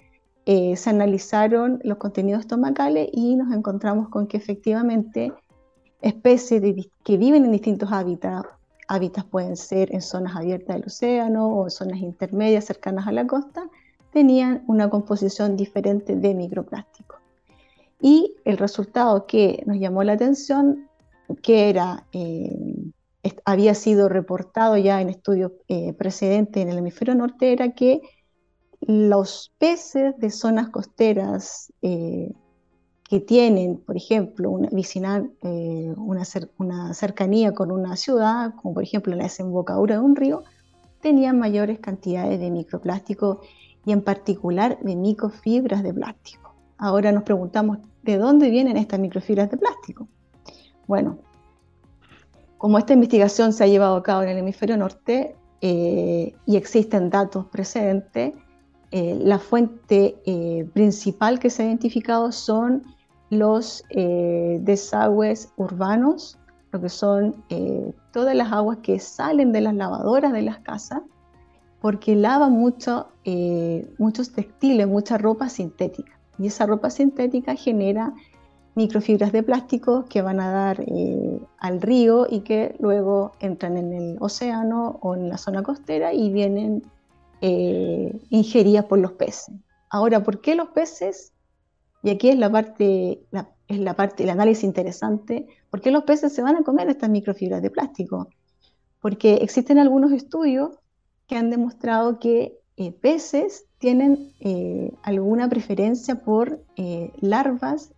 eh, 0.47 0.76
se 0.76 0.88
analizaron 0.88 1.81
los 1.85 1.99
contenidos 1.99 2.40
estomacales 2.40 3.11
y 3.12 3.37
nos 3.37 3.52
encontramos 3.55 4.09
con 4.09 4.26
que 4.26 4.38
efectivamente 4.38 5.33
especies 6.02 6.62
que 7.04 7.16
viven 7.16 7.45
en 7.45 7.52
distintos 7.52 7.90
hábitats, 7.92 8.49
hábitats 8.88 9.26
pueden 9.28 9.57
ser 9.57 9.95
en 9.95 10.02
zonas 10.02 10.35
abiertas 10.37 10.76
del 10.76 10.87
océano 10.87 11.57
o 11.57 11.71
zonas 11.71 12.00
intermedias 12.00 12.64
cercanas 12.64 13.07
a 13.07 13.12
la 13.12 13.26
costa, 13.26 13.69
tenían 14.12 14.64
una 14.66 14.90
composición 14.90 15.57
diferente 15.57 16.16
de 16.16 16.35
microplásticos. 16.35 17.21
Y 18.00 18.35
el 18.45 18.59
resultado 18.59 19.26
que 19.26 19.62
nos 19.66 19.78
llamó 19.78 20.02
la 20.02 20.14
atención, 20.14 20.88
que 21.42 21.69
era 21.69 22.07
eh, 22.12 22.92
había 23.45 23.75
sido 23.75 24.09
reportado 24.09 24.76
ya 24.76 25.00
en 25.00 25.11
estudios 25.11 25.52
eh, 25.69 25.92
precedentes 25.92 26.62
en 26.62 26.71
el 26.71 26.78
hemisferio 26.78 27.14
norte, 27.14 27.52
era 27.52 27.73
que 27.73 28.00
los 28.80 29.52
peces 29.59 30.16
de 30.19 30.30
zonas 30.30 30.71
costeras 30.71 31.73
eh, 31.83 32.33
que 33.11 33.19
tienen, 33.19 33.79
por 33.79 33.97
ejemplo, 33.97 34.50
una, 34.52 34.69
eh, 35.43 35.95
una, 35.97 36.95
cercanía 36.95 37.52
con 37.52 37.73
una 37.73 37.97
ciudad, 37.97 38.55
como 38.55 38.73
por 38.75 38.85
ejemplo 38.85 39.17
la 39.17 39.25
desembocadura 39.25 39.97
de 39.97 40.00
un 40.00 40.14
río, 40.14 40.45
tenían 41.00 41.37
mayores 41.37 41.81
cantidades 41.81 42.38
de 42.38 42.52
microplástico 42.52 43.40
y 43.85 43.90
en 43.90 44.02
particular 44.02 44.79
de 44.81 44.95
microfibras 44.95 45.83
de 45.83 45.93
plástico. 45.93 46.55
Ahora 46.79 47.11
nos 47.11 47.25
preguntamos, 47.25 47.79
¿de 48.05 48.17
dónde 48.17 48.49
vienen 48.49 48.76
estas 48.76 49.00
microfibras 49.00 49.50
de 49.50 49.57
plástico? 49.57 50.07
Bueno, 50.87 51.19
como 52.59 52.79
esta 52.79 52.93
investigación 52.93 53.52
se 53.52 53.64
ha 53.64 53.67
llevado 53.67 53.97
a 53.97 54.05
cabo 54.05 54.23
en 54.23 54.29
el 54.29 54.38
hemisferio 54.38 54.76
norte 54.76 55.35
eh, 55.61 56.33
y 56.47 56.57
existen 56.57 57.11
datos 57.11 57.47
precedentes, 57.47 58.35
eh, 58.93 59.19
la 59.21 59.40
fuente 59.40 60.14
principal 60.73 61.40
que 61.40 61.50
se 61.50 61.64
ha 61.64 61.67
identificado 61.67 62.31
son 62.31 62.85
los 63.30 63.84
desagües 63.90 65.52
urbanos, 65.56 66.38
lo 66.72 66.80
que 66.80 66.88
son 66.88 67.44
todas 68.12 68.34
las 68.34 68.52
aguas 68.52 68.78
que 68.82 68.99
salen 68.99 69.52
de 69.52 69.60
las 69.60 69.75
lavadoras 69.75 70.32
de 70.32 70.42
las 70.42 70.58
casas, 70.58 71.00
porque 71.80 72.16
lavan 72.16 72.52
mucho, 72.52 73.08
muchos 73.99 74.32
textiles, 74.32 74.88
mucha 74.88 75.16
ropa 75.16 75.49
sintética. 75.49 76.18
Y 76.38 76.49
esa 76.49 76.66
ropa 76.66 76.90
sintética 76.90 77.54
genera 77.54 78.12
microfibras 78.75 79.32
de 79.32 79.42
plástico 79.42 80.04
que 80.08 80.22
van 80.22 80.40
a 80.40 80.50
dar 80.50 80.80
eh, 80.87 81.40
al 81.58 81.80
río 81.80 82.26
y 82.28 82.40
que 82.40 82.76
luego 82.78 83.32
entran 83.40 83.76
en 83.76 83.92
el 83.92 84.16
océano 84.20 84.99
o 85.02 85.14
en 85.14 85.28
la 85.28 85.38
zona 85.38 85.62
costera 85.62 86.12
y 86.12 86.32
vienen 86.32 86.82
eh, 87.40 88.18
ingeridas 88.30 88.84
por 88.84 88.99
los 88.99 89.12
peces. 89.12 89.54
Ahora, 89.90 90.22
¿por 90.22 90.40
qué 90.40 90.54
los 90.54 90.68
peces? 90.68 91.32
Y 92.02 92.11
aquí 92.11 92.30
es 92.30 92.38
la 92.38 92.50
parte, 92.50 93.23
es 93.69 93.78
la 93.78 93.95
parte, 93.95 94.25
el 94.25 94.30
análisis 94.30 94.64
interesante. 94.64 95.47
¿Por 95.71 95.80
qué 95.80 95.90
los 95.90 96.04
peces 96.04 96.33
se 96.33 96.42
van 96.42 96.57
a 96.57 96.62
comer 96.62 96.88
estas 96.88 97.11
microfibras 97.11 97.62
de 97.62 97.71
plástico? 97.71 98.28
Porque 99.00 99.35
existen 99.35 99.78
algunos 99.78 100.12
estudios 100.12 100.78
que 101.26 101.37
han 101.37 101.50
demostrado 101.50 102.19
que 102.19 102.59
eh, 102.76 102.92
peces 102.92 103.66
tienen 103.78 104.33
alguna 105.02 105.49
preferencia 105.49 106.16
por 106.23 106.62
larvas 107.21 107.92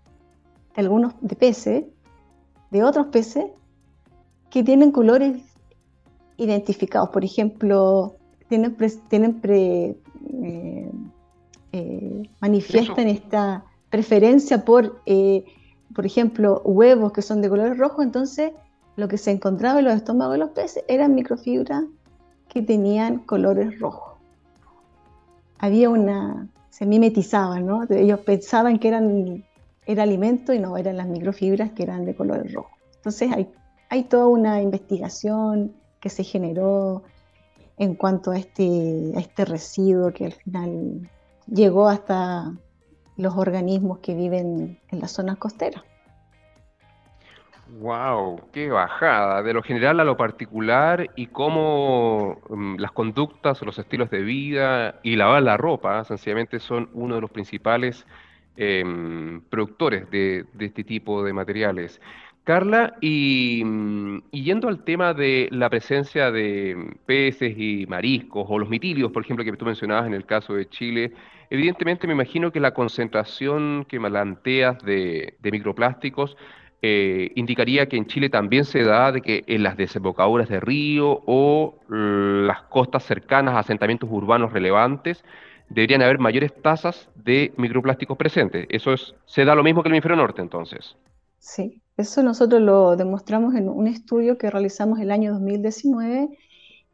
de 0.74 0.80
algunos 0.80 1.14
de 1.20 1.36
peces, 1.36 1.84
de 2.70 2.84
otros 2.84 3.08
peces, 3.08 3.46
que 4.50 4.62
tienen 4.62 4.92
colores 4.92 5.42
identificados. 6.36 7.08
Por 7.10 7.24
ejemplo, 7.24 8.16
tienen, 8.48 8.76
tienen 9.08 9.40
eh, 9.44 9.96
eh, 11.72 12.22
manifiestan 12.40 13.08
esta 13.08 13.64
preferencia 13.92 14.64
por, 14.64 15.00
eh, 15.04 15.44
por 15.94 16.06
ejemplo, 16.06 16.62
huevos 16.64 17.12
que 17.12 17.20
son 17.20 17.42
de 17.42 17.50
color 17.50 17.76
rojo, 17.76 18.02
entonces 18.02 18.52
lo 18.96 19.06
que 19.06 19.18
se 19.18 19.30
encontraba 19.30 19.78
en 19.80 19.84
los 19.84 19.94
estómagos 19.94 20.32
de 20.32 20.38
los 20.38 20.50
peces 20.50 20.82
eran 20.88 21.14
microfibras 21.14 21.84
que 22.48 22.62
tenían 22.62 23.18
colores 23.18 23.78
rojos. 23.78 24.18
Había 25.58 25.90
una, 25.90 26.48
se 26.70 26.86
mimetizaban, 26.86 27.66
¿no? 27.66 27.82
Ellos 27.90 28.20
pensaban 28.20 28.78
que 28.78 28.88
eran 28.88 29.44
era 29.84 30.04
alimento 30.04 30.54
y 30.54 30.58
no 30.58 30.76
eran 30.78 30.96
las 30.96 31.06
microfibras 31.06 31.72
que 31.72 31.82
eran 31.82 32.06
de 32.06 32.14
color 32.14 32.50
rojo. 32.50 32.70
Entonces 32.96 33.30
hay, 33.30 33.52
hay 33.90 34.04
toda 34.04 34.26
una 34.26 34.62
investigación 34.62 35.74
que 36.00 36.08
se 36.08 36.24
generó 36.24 37.02
en 37.76 37.94
cuanto 37.94 38.30
a 38.30 38.38
este, 38.38 39.12
a 39.16 39.20
este 39.20 39.44
residuo 39.44 40.12
que 40.12 40.26
al 40.26 40.32
final 40.32 41.10
llegó 41.46 41.88
hasta 41.88 42.54
los 43.16 43.36
organismos 43.36 43.98
que 43.98 44.14
viven 44.14 44.78
en 44.90 45.00
las 45.00 45.12
zonas 45.12 45.36
costeras. 45.38 45.82
¡Wow! 47.80 48.40
¡Qué 48.52 48.68
bajada! 48.68 49.42
De 49.42 49.54
lo 49.54 49.62
general 49.62 49.98
a 50.00 50.04
lo 50.04 50.16
particular 50.16 51.08
y 51.16 51.28
cómo 51.28 52.38
mm, 52.50 52.76
las 52.76 52.92
conductas 52.92 53.62
los 53.62 53.78
estilos 53.78 54.10
de 54.10 54.20
vida 54.20 55.00
y 55.02 55.16
lavar 55.16 55.42
la 55.42 55.56
ropa 55.56 56.04
sencillamente 56.04 56.60
son 56.60 56.90
uno 56.92 57.14
de 57.14 57.22
los 57.22 57.30
principales 57.30 58.04
Em, 58.54 59.40
productores 59.48 60.10
de, 60.10 60.44
este 60.58 60.84
tipo 60.84 61.24
de 61.24 61.32
materiales. 61.32 62.02
Carla, 62.44 62.96
y, 63.00 63.64
yendo 64.30 64.68
al 64.68 64.84
tema 64.84 65.14
de 65.14 65.48
la 65.50 65.70
presencia 65.70 66.30
de 66.30 66.96
peces 67.06 67.54
y 67.56 67.86
mariscos 67.86 68.44
o 68.48 68.58
los 68.58 68.68
mitilios, 68.68 69.10
por 69.10 69.22
ejemplo, 69.22 69.44
que 69.44 69.52
tú 69.52 69.64
mencionabas 69.64 70.06
en 70.06 70.12
el 70.14 70.26
caso 70.26 70.54
de 70.54 70.68
Chile, 70.68 71.12
evidentemente 71.52 72.06
me 72.06 72.14
imagino 72.14 72.50
que 72.50 72.60
la 72.60 72.72
concentración 72.72 73.84
que 73.86 74.00
planteas 74.00 74.78
de, 74.82 75.36
microplásticos 75.42 76.34
eh, 76.80 77.30
indicaría 77.34 77.90
que 77.90 77.98
en 77.98 78.06
Chile 78.06 78.30
también 78.30 78.64
se 78.64 78.82
da 78.82 79.12
de 79.12 79.20
que 79.20 79.44
en 79.46 79.62
las 79.62 79.76
desembocaduras 79.76 80.48
de 80.48 80.60
río 80.60 81.20
o 81.26 81.78
las 81.88 82.62
costas 82.62 83.04
cercanas 83.04 83.54
a 83.54 83.58
asentamientos 83.58 84.08
urbanos 84.10 84.52
relevantes, 84.52 85.24
deberían 85.68 86.00
haber 86.00 86.18
mayores 86.18 86.54
tasas 86.62 87.10
de 87.14 87.52
microplásticos 87.58 88.16
presentes. 88.16 88.66
Eso 88.70 88.94
es, 88.94 89.14
se 89.26 89.44
da 89.44 89.54
lo 89.54 89.62
mismo 89.62 89.82
que 89.82 89.90
el 89.90 89.94
hemisferio 89.94 90.16
norte, 90.16 90.40
entonces. 90.40 90.96
Sí, 91.38 91.82
eso 91.98 92.22
nosotros 92.22 92.62
lo 92.62 92.96
demostramos 92.96 93.54
en 93.56 93.68
un 93.68 93.88
estudio 93.88 94.38
que 94.38 94.50
realizamos 94.50 95.00
el 95.00 95.10
año 95.10 95.32
2019 95.32 96.30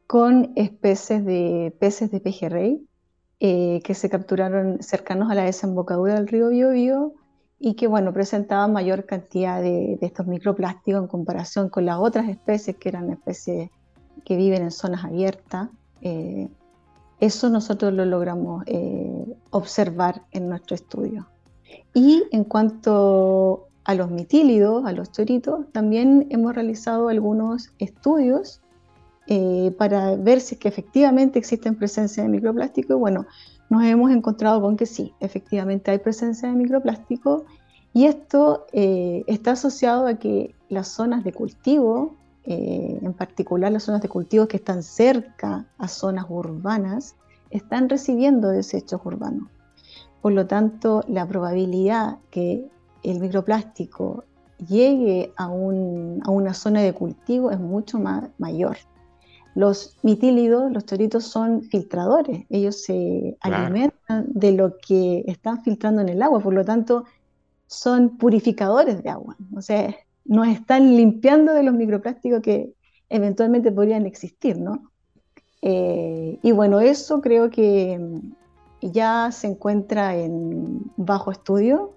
con 0.09 0.53
especies 0.57 1.25
de 1.25 1.73
peces 1.79 2.11
de 2.11 2.21
pejerrey 2.21 2.88
eh, 3.40 3.80
que 3.85 3.95
se 3.95 4.11
capturaron 4.11 4.83
cercanos 4.83 5.30
a 5.30 5.35
la 5.35 5.45
desembocadura 5.45 6.14
del 6.14 6.26
río 6.26 6.49
Biobío 6.49 7.12
y 7.61 7.75
que 7.75 7.87
bueno, 7.87 8.12
presentaban 8.12 8.73
mayor 8.73 9.04
cantidad 9.04 9.62
de, 9.62 9.99
estos 10.00 10.26
microplásticos 10.26 11.02
en 11.02 11.09
comparación 11.09 11.68
con 11.68 11.87
las 11.87 11.99
otras 11.99 12.28
especies 12.28 12.76
que 12.76 12.88
eran 12.88 13.11
especies 13.11 13.71
que 14.25 14.37
viven 14.37 14.62
en 14.62 14.71
zonas 14.71 15.04
abiertas. 15.04 15.68
Eh, 16.02 16.49
eso 17.21 17.49
nosotros 17.49 17.92
lo 17.92 18.04
logramos 18.04 18.64
eh, 18.66 19.25
observar 19.50 20.23
en 20.33 20.49
nuestro 20.49 20.75
estudio. 20.75 21.26
Y 21.95 22.25
en 22.30 22.45
cuanto 22.45 23.68
a 23.85 23.95
los 23.95 24.11
mitílidos, 24.11 24.85
a 24.85 24.92
los 24.92 25.11
choritos, 25.12 25.66
también 25.73 26.26
hemos 26.30 26.54
realizado 26.54 27.09
algunos 27.09 27.71
estudios 27.78 28.61
eh, 29.31 29.75
para 29.77 30.17
ver 30.17 30.41
si 30.41 30.57
que 30.57 30.69
efectivamente 30.69 31.39
existen 31.39 31.77
presencia 31.77 32.23
de 32.23 32.31
microplástico. 32.31 32.95
Y 32.95 32.97
bueno, 32.97 33.27
nos 33.69 33.85
hemos 33.85 34.11
encontrado 34.11 34.63
con 34.63 34.77
que 34.77 34.87
sí, 34.87 35.13
efectivamente 35.21 35.91
hay 35.91 35.99
presencia 35.99 36.49
de 36.49 36.55
microplástico 36.55 37.45
y 37.93 38.07
esto 38.07 38.67
eh, 38.73 39.25
está 39.27 39.53
asociado 39.53 40.07
a 40.07 40.15
que 40.15 40.55
las 40.71 40.89
zonas 40.89 41.25
de 41.25 41.33
cultivo, 41.33 42.17
eh, 42.45 42.99
en 43.03 43.13
particular 43.13 43.71
las 43.71 43.83
zonas 43.83 44.01
de 44.01 44.09
cultivo 44.09 44.49
que 44.49 44.57
están 44.57 44.83
cerca 44.83 45.67
a 45.77 45.89
zonas 45.89 46.25
urbanas, 46.31 47.15
están 47.51 47.91
recibiendo 47.91 48.49
desechos 48.49 49.01
urbanos. 49.05 49.49
Por 50.23 50.33
lo 50.33 50.47
tanto, 50.47 51.05
la 51.07 51.27
probabilidad 51.27 52.19
que 52.31 52.67
el 53.03 53.21
microplástico 53.21 54.25
llegue 54.67 55.33
a, 55.37 55.49
una 55.49 56.55
zona 56.55 56.81
de 56.81 56.93
cultivo 56.95 57.51
es 57.51 57.61
mucho 57.61 57.99
más, 57.99 58.31
mayor. 58.39 58.79
Los 59.59 59.97
mitílidos, 60.05 60.71
los 60.71 60.87
choritos, 60.87 61.25
son 61.25 61.62
filtradores. 61.62 62.47
Ellos 62.49 62.85
se 62.85 63.37
alimentan 63.41 64.27
de 64.29 64.53
lo 64.53 64.77
que 64.79 65.25
están 65.27 65.65
filtrando 65.65 66.00
en 66.00 66.09
el 66.09 66.23
agua, 66.23 66.38
por 66.38 66.55
lo 66.55 66.65
tanto, 66.65 67.07
son 67.67 68.19
purificadores 68.19 69.03
de 69.03 69.11
agua. 69.11 69.37
O 69.57 69.61
sea, 69.61 69.97
nos 70.25 70.47
están 70.47 70.97
limpiando 70.97 71.55
de 71.55 71.65
los 71.65 71.75
microplásticos 71.75 72.41
que 72.41 72.73
eventualmente 73.09 73.73
podrían 73.73 74.07
existir, 74.07 74.57
¿no? 74.57 74.93
Eh, 75.61 76.38
y 76.41 76.53
bueno, 76.53 76.79
eso 76.79 77.21
creo 77.21 77.50
que 77.50 77.99
ya 78.81 79.31
se 79.33 79.49
encuentra 79.49 80.15
en 80.15 80.83
bajo 80.97 81.33
estudio. 81.33 81.95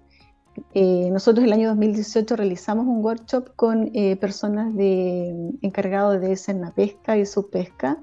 Eh, 0.74 1.08
nosotros 1.10 1.44
el 1.44 1.52
año 1.52 1.68
2018 1.68 2.36
realizamos 2.36 2.86
un 2.86 3.04
workshop 3.04 3.54
con 3.56 3.90
eh, 3.94 4.16
personas 4.16 4.74
de, 4.74 5.52
encargados 5.62 6.20
de 6.20 6.36
pesca 6.74 7.16
y 7.16 7.26
subpesca, 7.26 7.98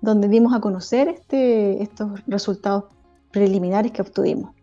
donde 0.00 0.28
dimos 0.28 0.54
a 0.54 0.60
conocer 0.60 1.08
este, 1.08 1.82
estos 1.82 2.24
resultados 2.26 2.84
preliminares 3.30 3.92
que 3.92 4.02
obtuvimos. 4.02 4.54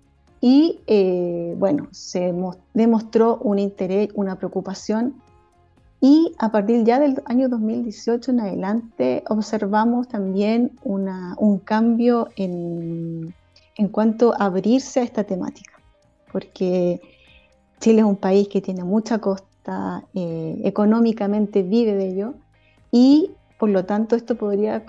Y 0.41 0.79
eh, 0.87 1.55
bueno, 1.57 1.87
se 1.91 2.33
demostró 2.73 3.37
un 3.37 3.59
interés, 3.59 4.09
una 4.13 4.35
preocupación 4.35 5.15
y 6.01 6.33
a 6.37 6.49
partir 6.49 6.85
ya 6.85 6.99
del 6.99 7.21
año 7.25 7.49
2018 7.49 8.31
en 8.31 8.39
adelante 8.39 9.23
observamos 9.27 10.07
también 10.07 10.71
un 10.83 11.59
cambio 11.59 12.29
en, 12.37 13.33
en 13.75 13.87
cuanto 13.89 14.33
a 14.33 14.45
abrirse 14.45 15.01
a 15.01 15.03
esta 15.03 15.25
temática, 15.25 15.73
porque 16.31 17.00
Chile 17.79 18.00
es 18.00 18.05
un 18.05 18.17
país 18.17 18.48
que 18.48 18.62
tiene 18.62 18.83
mucha 18.83 19.19
costa, 19.19 20.03
eh, 20.13 20.62
económicamente 20.63 21.63
vive 21.63 21.93
de 21.93 22.09
ello 22.09 22.33
y 22.91 23.31
por 23.57 23.69
lo 23.69 23.86
tanto 23.86 24.15
esto 24.15 24.36
podría 24.36 24.83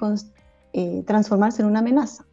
eh, 0.73 1.03
transformarse 1.07 1.63
en 1.63 1.69
una 1.69 1.81
amenaza. 1.81 2.25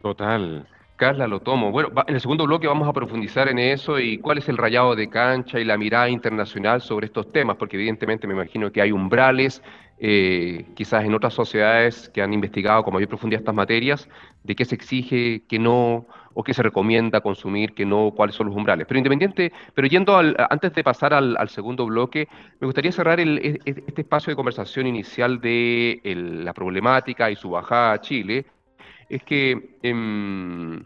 Total. 0.00 0.66
Carla, 0.96 1.26
lo 1.26 1.40
tomo. 1.40 1.72
Bueno, 1.72 1.90
en 2.06 2.14
el 2.14 2.20
segundo 2.20 2.46
bloque 2.46 2.66
vamos 2.66 2.88
a 2.88 2.92
profundizar 2.92 3.48
en 3.48 3.58
eso 3.58 3.98
y 3.98 4.18
cuál 4.18 4.38
es 4.38 4.48
el 4.48 4.56
rayado 4.56 4.94
de 4.94 5.08
cancha 5.08 5.58
y 5.58 5.64
la 5.64 5.76
mirada 5.76 6.08
internacional 6.08 6.80
sobre 6.80 7.06
estos 7.06 7.30
temas, 7.32 7.56
porque 7.56 7.76
evidentemente 7.76 8.26
me 8.26 8.34
imagino 8.34 8.70
que 8.70 8.80
hay 8.80 8.92
umbrales, 8.92 9.62
eh, 9.98 10.64
quizás 10.74 11.04
en 11.04 11.14
otras 11.14 11.34
sociedades 11.34 12.08
que 12.08 12.22
han 12.22 12.32
investigado 12.32 12.84
con 12.84 12.94
mayor 12.94 13.08
profundidad 13.08 13.40
estas 13.40 13.54
materias, 13.54 14.08
de 14.44 14.54
qué 14.54 14.64
se 14.64 14.76
exige, 14.76 15.42
qué 15.48 15.58
no, 15.58 16.06
o 16.34 16.42
qué 16.42 16.54
se 16.54 16.62
recomienda 16.62 17.20
consumir, 17.20 17.74
qué 17.74 17.84
no, 17.84 18.12
cuáles 18.14 18.34
son 18.34 18.48
los 18.48 18.56
umbrales. 18.56 18.86
Pero 18.86 18.98
independiente, 18.98 19.52
pero 19.74 19.86
yendo 19.86 20.16
al, 20.16 20.36
antes 20.50 20.72
de 20.72 20.84
pasar 20.84 21.14
al, 21.14 21.48
segundo 21.48 21.86
bloque, 21.86 22.28
me 22.60 22.66
gustaría 22.66 22.92
cerrar 22.92 23.20
e, 23.20 23.24
e, 23.24 23.58
este 23.64 24.02
espacio 24.02 24.30
de 24.30 24.36
conversación 24.36 24.86
inicial 24.86 25.40
de 25.40 26.00
la 26.04 26.52
problemática 26.52 27.30
y 27.30 27.36
su 27.36 27.50
bajada 27.50 27.92
a 27.92 28.00
Chile. 28.00 28.46
Es 29.08 29.22
que 29.24 29.76
em, 29.82 30.82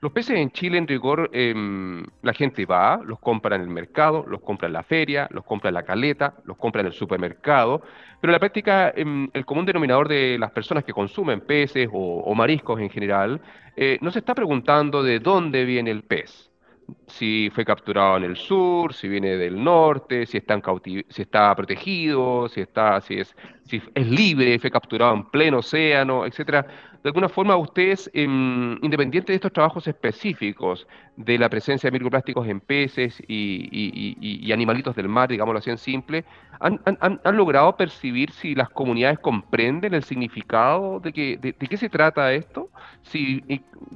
los 0.00 0.12
peces 0.12 0.36
en 0.38 0.50
Chile, 0.50 0.78
en 0.78 0.88
rigor, 0.88 1.28
em, 1.32 2.04
la 2.22 2.32
gente 2.32 2.64
va, 2.64 3.00
los 3.04 3.18
compra 3.18 3.56
en 3.56 3.62
el 3.62 3.68
mercado, 3.68 4.24
los 4.26 4.40
compra 4.40 4.66
en 4.66 4.72
la 4.72 4.82
feria, 4.82 5.28
los 5.30 5.44
compra 5.44 5.68
en 5.68 5.74
la 5.74 5.82
caleta, 5.82 6.34
los 6.44 6.56
compra 6.56 6.80
en 6.80 6.86
el 6.86 6.92
supermercado, 6.94 7.82
pero 8.20 8.30
en 8.30 8.32
la 8.32 8.38
práctica, 8.38 8.92
em, 8.96 9.28
el 9.34 9.44
común 9.44 9.66
denominador 9.66 10.08
de 10.08 10.38
las 10.38 10.52
personas 10.52 10.84
que 10.84 10.92
consumen 10.94 11.42
peces 11.42 11.88
o, 11.92 12.34
mariscos 12.34 12.80
en 12.80 12.88
general, 12.88 13.40
eh, 13.76 13.98
no 14.00 14.10
se 14.10 14.20
está 14.20 14.34
preguntando 14.34 15.02
de 15.02 15.18
dónde 15.18 15.64
viene 15.66 15.90
el 15.90 16.02
pez 16.02 16.50
si 17.10 17.50
fue 17.54 17.64
capturado 17.64 18.16
en 18.16 18.24
el 18.24 18.36
sur, 18.36 18.94
si 18.94 19.08
viene 19.08 19.36
del 19.36 19.62
norte, 19.62 20.26
si 20.26 20.38
está, 20.38 20.60
si 21.08 21.22
está 21.22 21.54
protegido, 21.54 22.48
si, 22.48 22.60
está, 22.60 23.00
si, 23.00 23.14
es, 23.20 23.36
si 23.64 23.82
es 23.94 24.06
libre, 24.06 24.58
fue 24.58 24.70
capturado 24.70 25.14
en 25.14 25.24
pleno 25.24 25.58
océano, 25.58 26.24
etcétera 26.26 26.66
de 27.02 27.08
alguna 27.08 27.30
forma 27.30 27.56
ustedes, 27.56 28.10
em, 28.12 28.72
independientes 28.82 29.28
de 29.28 29.36
estos 29.36 29.52
trabajos 29.52 29.86
específicos 29.88 30.86
de 31.16 31.38
la 31.38 31.48
presencia 31.48 31.88
de 31.88 31.92
microplásticos 31.92 32.46
en 32.46 32.60
peces 32.60 33.22
y, 33.26 34.52
animalitos 34.52 34.94
del 34.96 35.08
mar, 35.08 35.30
digámoslo 35.30 35.60
así 35.60 35.70
en 35.70 35.78
simple, 35.78 36.24
han, 36.60 37.20
logrado 37.36 37.76
percibir 37.76 38.32
si 38.32 38.54
las 38.54 38.68
comunidades 38.68 39.18
comprenden 39.18 39.94
el 39.94 40.04
significado 40.04 41.00
de, 41.00 41.12
que, 41.12 41.38
de, 41.38 41.54
qué 41.54 41.76
se 41.76 41.88
trata 41.88 42.34
esto? 42.34 42.68
Si 43.02 43.42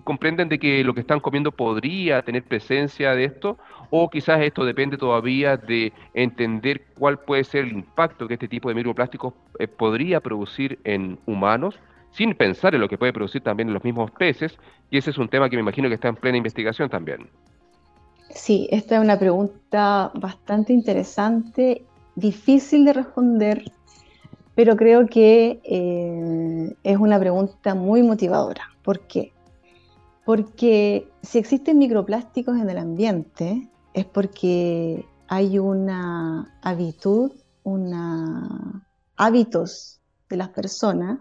comprenden 0.04 0.48
de 0.48 0.58
que 0.58 0.82
lo 0.82 0.94
que 0.94 1.00
están 1.00 1.20
comiendo 1.20 1.52
podría 1.52 2.22
tener 2.22 2.42
presencia 2.44 3.03
de 3.12 3.24
esto, 3.24 3.58
o 3.90 4.08
quizás 4.08 4.40
esto 4.42 4.64
depende 4.64 4.96
todavía 4.96 5.56
de 5.56 5.92
entender 6.14 6.82
cuál 6.98 7.18
puede 7.18 7.44
ser 7.44 7.64
el 7.64 7.72
impacto 7.72 8.26
que 8.26 8.34
este 8.34 8.48
tipo 8.48 8.68
de 8.68 8.74
microplásticos 8.74 9.34
eh, 9.58 9.68
podría 9.68 10.20
producir 10.20 10.78
en 10.84 11.18
humanos 11.26 11.78
sin 12.10 12.34
pensar 12.34 12.74
en 12.74 12.80
lo 12.80 12.88
que 12.88 12.96
puede 12.96 13.12
producir 13.12 13.42
también 13.42 13.68
en 13.68 13.74
los 13.74 13.84
mismos 13.84 14.10
peces, 14.12 14.56
y 14.90 14.98
ese 14.98 15.10
es 15.10 15.18
un 15.18 15.28
tema 15.28 15.50
que 15.50 15.56
me 15.56 15.62
imagino 15.62 15.88
que 15.88 15.96
está 15.96 16.08
en 16.08 16.16
plena 16.16 16.38
investigación 16.38 16.88
también. 16.88 17.28
Sí, 18.30 18.68
esta 18.70 18.96
es 18.96 19.00
una 19.00 19.18
pregunta 19.18 20.10
bastante 20.14 20.72
interesante, 20.72 21.84
difícil 22.14 22.84
de 22.84 22.92
responder, 22.92 23.64
pero 24.54 24.76
creo 24.76 25.06
que 25.06 25.60
eh, 25.64 26.74
es 26.84 26.96
una 26.96 27.18
pregunta 27.18 27.74
muy 27.74 28.02
motivadora. 28.02 28.62
¿Por 28.82 29.00
qué? 29.00 29.33
Porque 30.24 31.10
si 31.22 31.38
existen 31.38 31.78
microplásticos 31.78 32.56
en 32.58 32.70
el 32.70 32.78
ambiente, 32.78 33.68
es 33.92 34.04
porque 34.06 35.06
hay 35.28 35.58
una 35.58 36.58
habitud, 36.62 37.32
una 37.62 38.84
hábitos 39.16 40.00
de 40.28 40.36
las 40.36 40.48
personas 40.48 41.18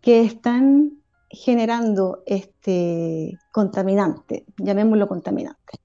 que 0.00 0.22
están 0.22 0.92
generando 1.28 2.22
este 2.26 3.38
contaminante, 3.52 4.46
llamémoslo 4.58 5.08
contaminante. 5.08 5.80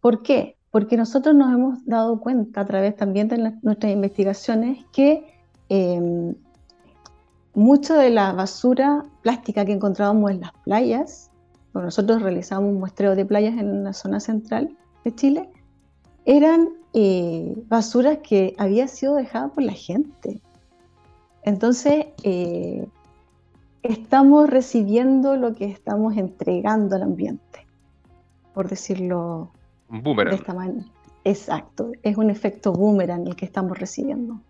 ¿Por 0.00 0.22
qué? 0.22 0.56
Porque 0.70 0.96
nosotros 0.96 1.34
nos 1.34 1.52
hemos 1.52 1.86
dado 1.86 2.20
cuenta 2.20 2.62
a 2.62 2.66
través 2.66 2.96
también 2.96 3.28
de 3.28 3.54
nuestras 3.62 3.92
investigaciones 3.92 4.84
que 4.92 5.24
eh, 5.68 6.34
mucho 7.54 7.94
de 7.94 8.10
la 8.10 8.32
basura 8.32 9.04
plástica 9.22 9.64
que 9.64 9.72
encontrábamos 9.72 10.30
en 10.30 10.40
las 10.40 10.52
playas, 10.64 11.30
nosotros 11.74 12.22
realizamos 12.22 12.70
un 12.70 12.80
muestreo 12.80 13.16
de 13.16 13.24
playas 13.24 13.58
en 13.58 13.84
la 13.84 13.92
zona 13.92 14.20
central 14.20 14.76
de 15.04 15.14
Chile, 15.14 15.48
eran 16.24 16.68
eh, 16.92 17.54
basuras 17.68 18.18
que 18.18 18.54
había 18.58 18.86
sido 18.88 19.16
dejada 19.16 19.48
por 19.48 19.64
la 19.64 19.72
gente. 19.72 20.40
Entonces, 21.42 22.06
eh, 22.22 22.86
estamos 23.82 24.48
recibiendo 24.48 25.36
lo 25.36 25.54
que 25.54 25.64
estamos 25.64 26.16
entregando 26.16 26.96
al 26.96 27.02
ambiente, 27.02 27.66
por 28.54 28.68
decirlo 28.68 29.50
de 29.88 30.34
esta 30.34 30.54
manera. 30.54 30.86
Exacto, 31.24 31.92
es 32.02 32.16
un 32.16 32.30
efecto 32.30 32.72
boomerang 32.72 33.26
el 33.26 33.36
que 33.36 33.44
estamos 33.44 33.78
recibiendo. 33.78 34.40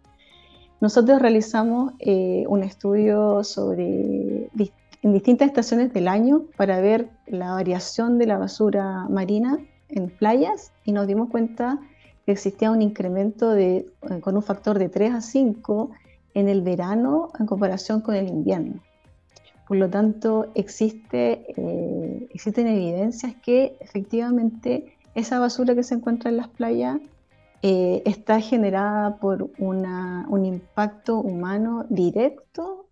Nosotros 0.81 1.23
realizamos 1.23 1.93
eh, 2.01 2.45
un 2.49 2.65
estudio 2.65 3.45
sobre 3.45 4.49
en 5.03 5.13
distintas 5.13 5.49
estaciones 5.49 5.93
del 5.93 6.09
año 6.09 6.45
para 6.57 6.81
ver 6.81 7.11
la 7.27 7.53
variación 7.53 8.19
de 8.19 8.27
la 8.27 8.39
basura 8.39 9.07
marina 9.09 9.59
en 9.89 10.09
playas 10.09 10.73
y 10.85 10.93
nos 10.93 11.07
dimos 11.07 11.29
cuenta 11.29 11.81
que 12.25 12.33
existía 12.33 12.71
un 12.71 12.83
incremento 12.83 13.51
de, 13.51 13.77
eh, 13.77 14.21
con 14.21 14.37
un 14.37 14.43
factor 14.43 14.79
de 14.79 14.89
3 14.89 15.15
a 15.15 15.21
5 15.21 15.91
en 16.35 16.49
el 16.49 16.63
verano 16.63 17.31
en 17.39 17.47
comparación 17.47 18.01
con 18.01 18.15
el 18.15 18.29
invierno. 18.29 18.81
Por 19.67 19.77
lo 19.77 19.91
tanto, 19.91 20.51
existe, 20.55 21.47
eh, 21.57 22.29
existen 22.33 22.67
evidencias 22.69 23.35
que 23.43 23.77
efectivamente 23.81 24.97
esa 25.15 25.39
basura 25.39 25.75
que 25.75 25.83
se 25.83 25.95
encuentra 25.95 26.31
en 26.31 26.37
las 26.37 26.49
playas 26.49 27.01
eh, 27.63 28.03
está 28.07 28.41
generada 28.41 29.17
por 29.17 29.51
un 29.59 30.45
impacto 30.45 31.19
humano 31.19 31.87
directo, 31.89 32.87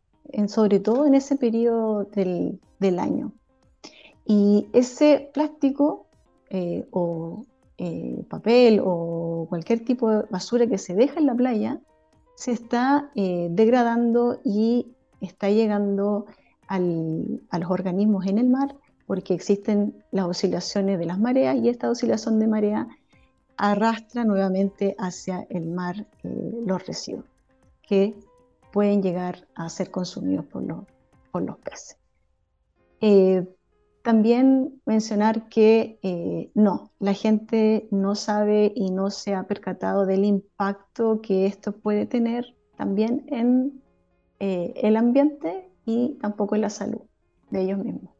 sobre 0.48 0.80
todo 0.80 1.06
en 1.06 1.14
ese 1.14 1.36
periodo 1.36 2.04
del, 2.04 2.98
año. 2.98 3.32
Y 4.24 4.68
ese 4.72 5.30
plástico 5.32 6.06
eh, 6.50 6.86
o 6.90 7.44
papel 8.28 8.80
o 8.84 9.46
cualquier 9.48 9.84
tipo 9.84 10.10
de 10.10 10.22
basura 10.30 10.66
que 10.66 10.76
se 10.76 10.94
deja 10.94 11.18
en 11.18 11.26
la 11.26 11.34
playa, 11.34 11.80
se 12.34 12.52
está 12.52 13.10
degradando 13.14 14.38
y 14.44 14.92
está 15.20 15.48
llegando 15.48 16.26
a 16.68 16.78
los 16.78 17.70
organismos 17.70 18.26
en 18.26 18.38
el 18.38 18.48
mar 18.48 18.76
porque 19.10 19.34
existen 19.34 20.04
las 20.12 20.26
oscilaciones 20.26 20.96
de 21.00 21.04
las 21.04 21.18
mareas 21.18 21.56
y 21.56 21.68
esta 21.68 21.90
oscilación 21.90 22.38
de 22.38 22.46
marea 22.46 22.86
arrastra 23.56 24.24
nuevamente 24.24 24.94
hacia 24.98 25.48
el 25.50 25.66
mar 25.66 26.06
los 26.22 26.86
residuos 26.86 27.24
que 27.82 28.14
pueden 28.72 29.02
llegar 29.02 29.46
a 29.54 29.68
ser 29.68 29.90
consumidos 29.90 30.46
por 30.46 30.62
los, 30.62 30.84
por 31.32 31.42
los 31.42 31.58
peces. 31.58 31.98
Eh, 33.00 33.46
también 34.02 34.80
mencionar 34.86 35.48
que 35.48 35.98
eh, 36.02 36.50
no, 36.54 36.90
la 36.98 37.12
gente 37.12 37.88
no 37.90 38.14
sabe 38.14 38.72
y 38.74 38.90
no 38.90 39.10
se 39.10 39.34
ha 39.34 39.44
percatado 39.44 40.06
del 40.06 40.24
impacto 40.24 41.20
que 41.20 41.46
esto 41.46 41.72
puede 41.72 42.06
tener 42.06 42.56
también 42.76 43.26
en 43.28 43.82
eh, 44.38 44.72
el 44.76 44.96
ambiente 44.96 45.70
y 45.84 46.18
tampoco 46.20 46.54
en 46.54 46.62
la 46.62 46.70
salud 46.70 47.02
de 47.50 47.62
ellos 47.62 47.78
mismos. 47.78 48.19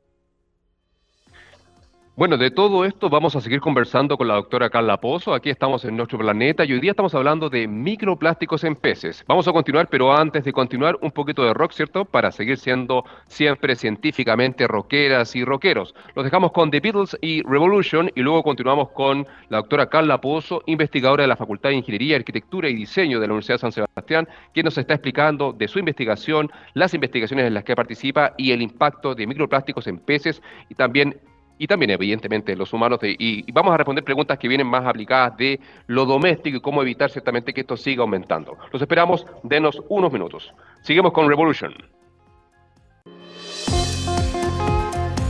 Bueno, 2.20 2.36
de 2.36 2.50
todo 2.50 2.84
esto 2.84 3.08
vamos 3.08 3.34
a 3.34 3.40
seguir 3.40 3.62
conversando 3.62 4.18
con 4.18 4.28
la 4.28 4.34
doctora 4.34 4.68
Carla 4.68 4.98
Pozo. 4.98 5.32
Aquí 5.32 5.48
estamos 5.48 5.86
en 5.86 5.96
nuestro 5.96 6.18
planeta 6.18 6.66
y 6.66 6.72
hoy 6.74 6.78
día 6.78 6.90
estamos 6.90 7.14
hablando 7.14 7.48
de 7.48 7.66
microplásticos 7.66 8.62
en 8.64 8.76
peces. 8.76 9.24
Vamos 9.26 9.48
a 9.48 9.54
continuar, 9.54 9.88
pero 9.88 10.14
antes 10.14 10.44
de 10.44 10.52
continuar, 10.52 10.98
un 11.00 11.12
poquito 11.12 11.42
de 11.42 11.54
rock, 11.54 11.72
¿cierto? 11.72 12.04
Para 12.04 12.30
seguir 12.30 12.58
siendo 12.58 13.06
siempre 13.26 13.74
científicamente 13.74 14.68
rockeras 14.68 15.34
y 15.34 15.46
rockeros. 15.46 15.94
Los 16.14 16.26
dejamos 16.26 16.52
con 16.52 16.70
The 16.70 16.80
Beatles 16.80 17.16
y 17.22 17.42
Revolution 17.42 18.10
y 18.14 18.20
luego 18.20 18.42
continuamos 18.42 18.90
con 18.90 19.26
la 19.48 19.56
doctora 19.56 19.88
Carla 19.88 20.20
Pozo, 20.20 20.62
investigadora 20.66 21.22
de 21.22 21.28
la 21.28 21.36
Facultad 21.36 21.70
de 21.70 21.76
Ingeniería, 21.76 22.16
Arquitectura 22.16 22.68
y 22.68 22.74
Diseño 22.74 23.18
de 23.18 23.28
la 23.28 23.32
Universidad 23.32 23.54
de 23.54 23.60
San 23.60 23.72
Sebastián, 23.72 24.28
quien 24.52 24.64
nos 24.64 24.76
está 24.76 24.92
explicando 24.92 25.54
de 25.54 25.66
su 25.68 25.78
investigación, 25.78 26.50
las 26.74 26.92
investigaciones 26.92 27.46
en 27.46 27.54
las 27.54 27.64
que 27.64 27.74
participa 27.74 28.34
y 28.36 28.52
el 28.52 28.60
impacto 28.60 29.14
de 29.14 29.26
microplásticos 29.26 29.86
en 29.86 29.96
peces 29.96 30.42
y 30.68 30.74
también 30.74 31.18
y 31.60 31.66
también 31.66 31.90
evidentemente 31.90 32.56
los 32.56 32.72
humanos. 32.72 32.98
y, 33.02 33.52
vamos 33.52 33.74
a 33.74 33.76
responder 33.76 34.02
preguntas 34.02 34.38
que 34.38 34.48
vienen 34.48 34.66
más 34.66 34.86
aplicadas 34.86 35.36
de 35.36 35.60
lo 35.88 36.06
doméstico 36.06 36.56
y 36.56 36.60
cómo 36.60 36.80
evitar 36.80 37.10
ciertamente 37.10 37.52
que 37.52 37.60
esto 37.60 37.76
siga 37.76 38.00
aumentando. 38.00 38.56
Los 38.72 38.80
esperamos, 38.80 39.26
denos 39.42 39.78
unos 39.90 40.10
minutos. 40.10 40.54
Seguimos 40.80 41.12
con 41.12 41.28
Revolution. 41.28 41.74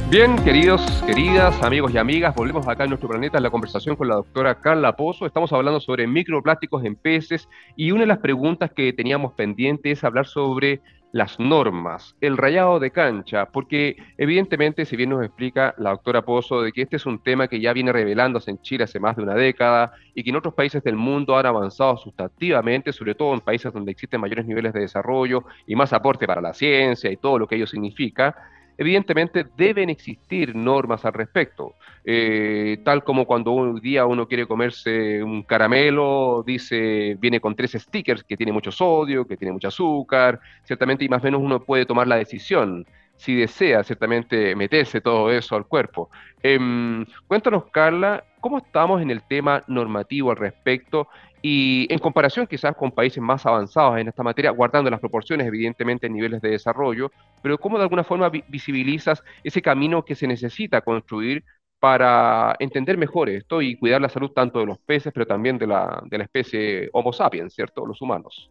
Bien, 0.08 0.36
queridos, 0.44 0.82
queridas, 1.04 1.60
amigos 1.64 1.92
y 1.94 1.98
amigas, 1.98 2.34
volvemos 2.34 2.66
acá 2.68 2.84
en 2.84 2.90
nuestro 2.90 3.08
planeta 3.08 3.38
en 3.38 3.42
la 3.44 3.50
conversación 3.50 3.96
con 3.96 4.06
la 4.06 4.16
doctora 4.16 4.60
Carla 4.60 4.94
Pozo. 4.94 5.26
Estamos 5.26 5.52
hablando 5.52 5.80
sobre 5.80 6.06
microplásticos 6.06 6.84
en 6.84 6.94
peces 6.94 7.48
y 7.74 7.90
una 7.90 8.02
de 8.02 8.06
las 8.06 8.18
preguntas 8.18 8.70
que 8.72 8.92
teníamos 8.92 9.32
pendiente 9.34 9.90
es 9.90 10.04
hablar 10.04 10.26
sobre 10.26 10.80
las 11.12 11.40
normas, 11.40 12.14
el 12.20 12.36
rayado 12.36 12.78
de 12.78 12.90
cancha, 12.90 13.46
porque 13.46 13.96
evidentemente, 14.16 14.84
si 14.84 14.96
bien 14.96 15.10
nos 15.10 15.24
explica 15.24 15.74
la 15.78 15.90
doctora 15.90 16.22
Pozo 16.22 16.62
de 16.62 16.72
que 16.72 16.82
este 16.82 16.96
es 16.96 17.06
un 17.06 17.18
tema 17.22 17.48
que 17.48 17.60
ya 17.60 17.72
viene 17.72 17.92
revelándose 17.92 18.50
en 18.50 18.60
Chile 18.62 18.84
hace 18.84 19.00
más 19.00 19.16
de 19.16 19.22
una 19.22 19.34
década 19.34 19.92
y 20.14 20.22
que 20.22 20.30
en 20.30 20.36
otros 20.36 20.54
países 20.54 20.82
del 20.84 20.96
mundo 20.96 21.36
han 21.36 21.46
avanzado 21.46 21.96
sustantivamente, 21.96 22.92
sobre 22.92 23.14
todo 23.14 23.34
en 23.34 23.40
países 23.40 23.72
donde 23.72 23.90
existen 23.90 24.20
mayores 24.20 24.46
niveles 24.46 24.72
de 24.72 24.80
desarrollo 24.80 25.44
y 25.66 25.74
más 25.74 25.92
aporte 25.92 26.26
para 26.26 26.40
la 26.40 26.54
ciencia 26.54 27.10
y 27.10 27.16
todo 27.16 27.38
lo 27.38 27.46
que 27.48 27.56
ello 27.56 27.66
significa, 27.66 28.36
evidentemente 28.80 29.44
deben 29.58 29.90
existir 29.90 30.56
normas 30.56 31.04
al 31.04 31.12
respecto. 31.12 31.74
Eh, 32.02 32.78
tal 32.82 33.04
como 33.04 33.26
cuando 33.26 33.50
un 33.50 33.78
día 33.78 34.06
uno 34.06 34.26
quiere 34.26 34.46
comerse 34.46 35.22
un 35.22 35.42
caramelo, 35.42 36.42
dice, 36.46 37.14
viene 37.20 37.40
con 37.40 37.54
tres 37.54 37.72
stickers 37.72 38.24
que 38.24 38.38
tiene 38.38 38.52
mucho 38.52 38.72
sodio, 38.72 39.26
que 39.26 39.36
tiene 39.36 39.52
mucho 39.52 39.68
azúcar, 39.68 40.40
ciertamente, 40.64 41.04
y 41.04 41.10
más 41.10 41.20
o 41.20 41.24
menos 41.24 41.42
uno 41.42 41.62
puede 41.62 41.84
tomar 41.84 42.06
la 42.06 42.16
decisión 42.16 42.86
si 43.16 43.34
desea 43.34 43.84
ciertamente 43.84 44.56
meterse 44.56 45.02
todo 45.02 45.30
eso 45.30 45.56
al 45.56 45.66
cuerpo. 45.66 46.08
Em, 46.42 47.04
cuéntanos, 47.26 47.64
Carla, 47.70 48.24
¿cómo 48.40 48.56
estamos 48.56 49.02
en 49.02 49.10
el 49.10 49.20
tema 49.28 49.62
normativo 49.66 50.30
al 50.30 50.38
respecto 50.38 51.06
y 51.42 51.86
en 51.92 51.98
comparación 51.98 52.46
quizás 52.46 52.76
con 52.76 52.90
países 52.90 53.22
más 53.22 53.46
avanzados 53.46 53.98
en 53.98 54.08
esta 54.08 54.22
materia, 54.22 54.50
guardando 54.50 54.90
las 54.90 55.00
proporciones 55.00 55.46
evidentemente 55.46 56.06
en 56.06 56.14
niveles 56.14 56.40
de 56.42 56.50
desarrollo, 56.50 57.10
pero 57.42 57.58
cómo 57.58 57.78
de 57.78 57.84
alguna 57.84 58.04
forma 58.04 58.28
visibilizas 58.28 59.22
ese 59.42 59.62
camino 59.62 60.04
que 60.04 60.14
se 60.14 60.26
necesita 60.26 60.80
construir 60.80 61.44
para 61.78 62.54
entender 62.58 62.98
mejor 62.98 63.30
esto 63.30 63.62
y 63.62 63.76
cuidar 63.76 64.02
la 64.02 64.10
salud 64.10 64.30
tanto 64.32 64.60
de 64.60 64.66
los 64.66 64.78
peces, 64.78 65.12
pero 65.14 65.26
también 65.26 65.56
de 65.56 65.66
la, 65.66 66.02
de 66.04 66.18
la 66.18 66.24
especie 66.24 66.90
Homo 66.92 67.12
sapiens, 67.12 67.54
¿cierto? 67.54 67.86
Los 67.86 68.00
humanos. 68.02 68.50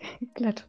Claro. 0.34 0.62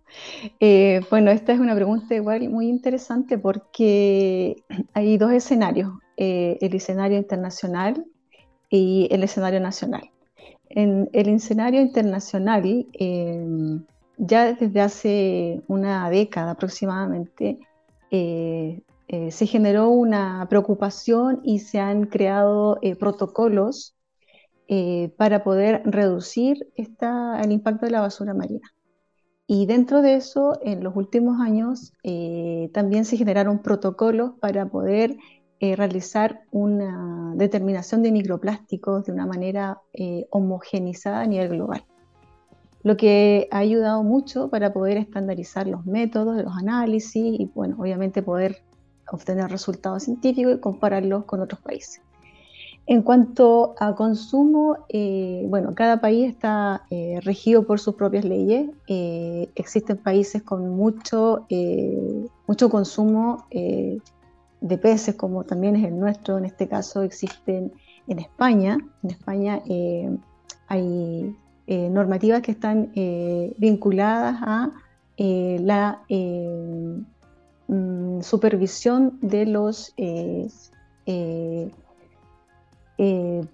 Eh, 0.59 1.01
bueno, 1.09 1.31
esta 1.31 1.53
es 1.53 1.59
una 1.59 1.73
pregunta 1.73 2.13
igual 2.15 2.49
muy 2.49 2.67
interesante 2.67 3.37
porque 3.37 4.57
hay 4.93 5.17
dos 5.17 5.31
escenarios, 5.31 5.89
eh, 6.17 6.57
el 6.61 6.75
escenario 6.75 7.17
internacional 7.17 8.05
y 8.69 9.07
el 9.11 9.23
escenario 9.23 9.59
nacional. 9.59 10.09
En 10.73 11.09
el 11.11 11.29
escenario 11.29 11.81
internacional, 11.81 12.87
em, 12.93 13.83
ya 14.17 14.53
desde 14.53 14.81
hace 14.81 15.61
una 15.67 16.09
década 16.09 16.51
aproximadamente, 16.51 17.59
eh, 18.09 18.81
eh, 19.07 19.31
se 19.31 19.45
generó 19.47 19.89
una 19.89 20.45
preocupación 20.49 21.41
y 21.43 21.59
se 21.59 21.79
han 21.79 22.05
creado 22.05 22.77
eh, 22.81 22.95
protocolos 22.95 23.95
para 25.17 25.43
poder 25.43 25.81
reducir 25.83 26.71
el 26.75 27.51
impacto 27.51 27.85
de 27.85 27.91
la 27.91 27.99
basura 27.99 28.33
marina. 28.33 28.73
Y 29.45 29.65
dentro 29.65 30.01
de 30.01 30.13
eso, 30.13 30.57
en 30.63 30.81
los 30.81 30.95
últimos 30.95 31.41
años, 31.41 31.91
también 32.71 33.03
se 33.03 33.17
generaron 33.17 33.61
protocolos 33.61 34.31
para 34.39 34.67
poder 34.67 35.17
eh, 35.63 35.75
realizar 35.75 36.41
una 36.49 37.33
determinación 37.35 38.01
de 38.01 38.11
microplásticos 38.11 39.05
de 39.05 39.11
una 39.11 39.27
manera 39.27 39.79
eh, 39.93 40.25
homogenizada 40.31 41.21
a 41.21 41.27
nivel 41.27 41.49
global, 41.49 41.85
lo 42.81 42.97
que 42.97 43.47
ha 43.51 43.59
ayudado 43.59 44.01
mucho 44.01 44.49
para 44.49 44.73
poder 44.73 44.97
estandarizar 44.97 45.67
los 45.67 45.85
métodos 45.85 46.43
los 46.43 46.57
análisis 46.57 47.39
y, 47.39 47.51
bueno, 47.53 47.75
obviamente 47.77 48.23
poder 48.23 48.63
obtener 49.11 49.51
resultados 49.51 50.01
científicos 50.01 50.55
y 50.55 50.59
compararlos 50.59 51.25
con 51.25 51.41
otros 51.41 51.61
países. 51.61 52.01
En 52.87 53.03
cuanto 53.03 53.75
a 53.77 53.93
consumo, 53.93 54.77
eh, 54.89 55.45
bueno, 55.47 55.75
cada 55.75 56.01
país 56.01 56.27
está 56.27 56.87
regido 57.21 57.67
por 57.67 57.79
sus 57.79 57.93
propias 57.93 58.25
leyes. 58.25 58.67
existen 58.87 59.97
países 59.97 60.41
con 60.41 60.75
mucho, 60.75 61.45
mucho 62.47 62.69
consumo 62.71 63.45
de 64.61 64.77
peces, 64.77 65.15
como 65.15 65.43
también 65.43 65.75
es 65.75 65.85
el 65.85 65.99
nuestro, 65.99 66.37
en 66.37 66.45
este 66.45 66.67
caso 66.67 67.01
existen 67.01 67.73
en 68.07 68.19
España. 68.19 68.77
En 69.03 69.09
España 69.09 69.61
eh, 69.67 70.15
hay 70.67 71.35
eh, 71.67 71.89
normativas 71.89 72.41
que 72.41 72.51
están 72.51 72.91
eh, 72.95 73.53
vinculadas 73.57 74.37
a 74.41 74.71
la 75.17 76.01
mm, 77.67 78.21
supervisión 78.21 79.19
de 79.21 79.45
los 79.45 79.93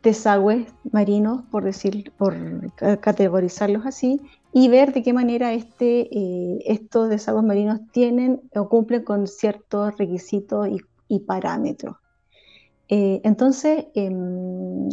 desagües 0.01 0.67
marinos, 0.91 1.41
por 1.51 1.65
decir, 1.65 2.13
por 2.17 2.33
categorizarlos 3.01 3.85
así, 3.85 4.21
y 4.53 4.69
ver 4.69 4.93
de 4.93 5.03
qué 5.03 5.11
manera 5.11 5.51
este, 5.51 6.07
estos 6.71 7.09
desagües 7.09 7.43
marinos 7.43 7.81
tienen 7.91 8.39
o 8.55 8.69
cumplen 8.69 9.03
con 9.03 9.27
ciertos 9.27 9.97
requisitos 9.97 10.69
y 10.69 10.79
y 11.07 11.19
parámetros. 11.19 11.95
Eh, 12.89 13.21
entonces, 13.23 13.85
em, 13.95 14.89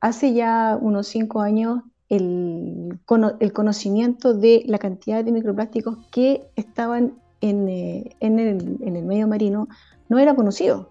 hace 0.00 0.34
ya 0.34 0.78
unos 0.80 1.06
cinco 1.08 1.40
años, 1.40 1.82
el, 2.08 2.98
conocimiento 3.52 4.34
de 4.34 4.64
la 4.66 4.78
cantidad 4.78 5.24
de 5.24 5.32
microplásticos 5.32 5.96
que 6.10 6.42
estaban 6.56 7.14
en, 7.40 7.68
eh, 7.68 8.16
el, 8.20 9.04
medio 9.04 9.28
marino 9.28 9.68
no 10.08 10.18
era 10.18 10.34
conocido, 10.34 10.88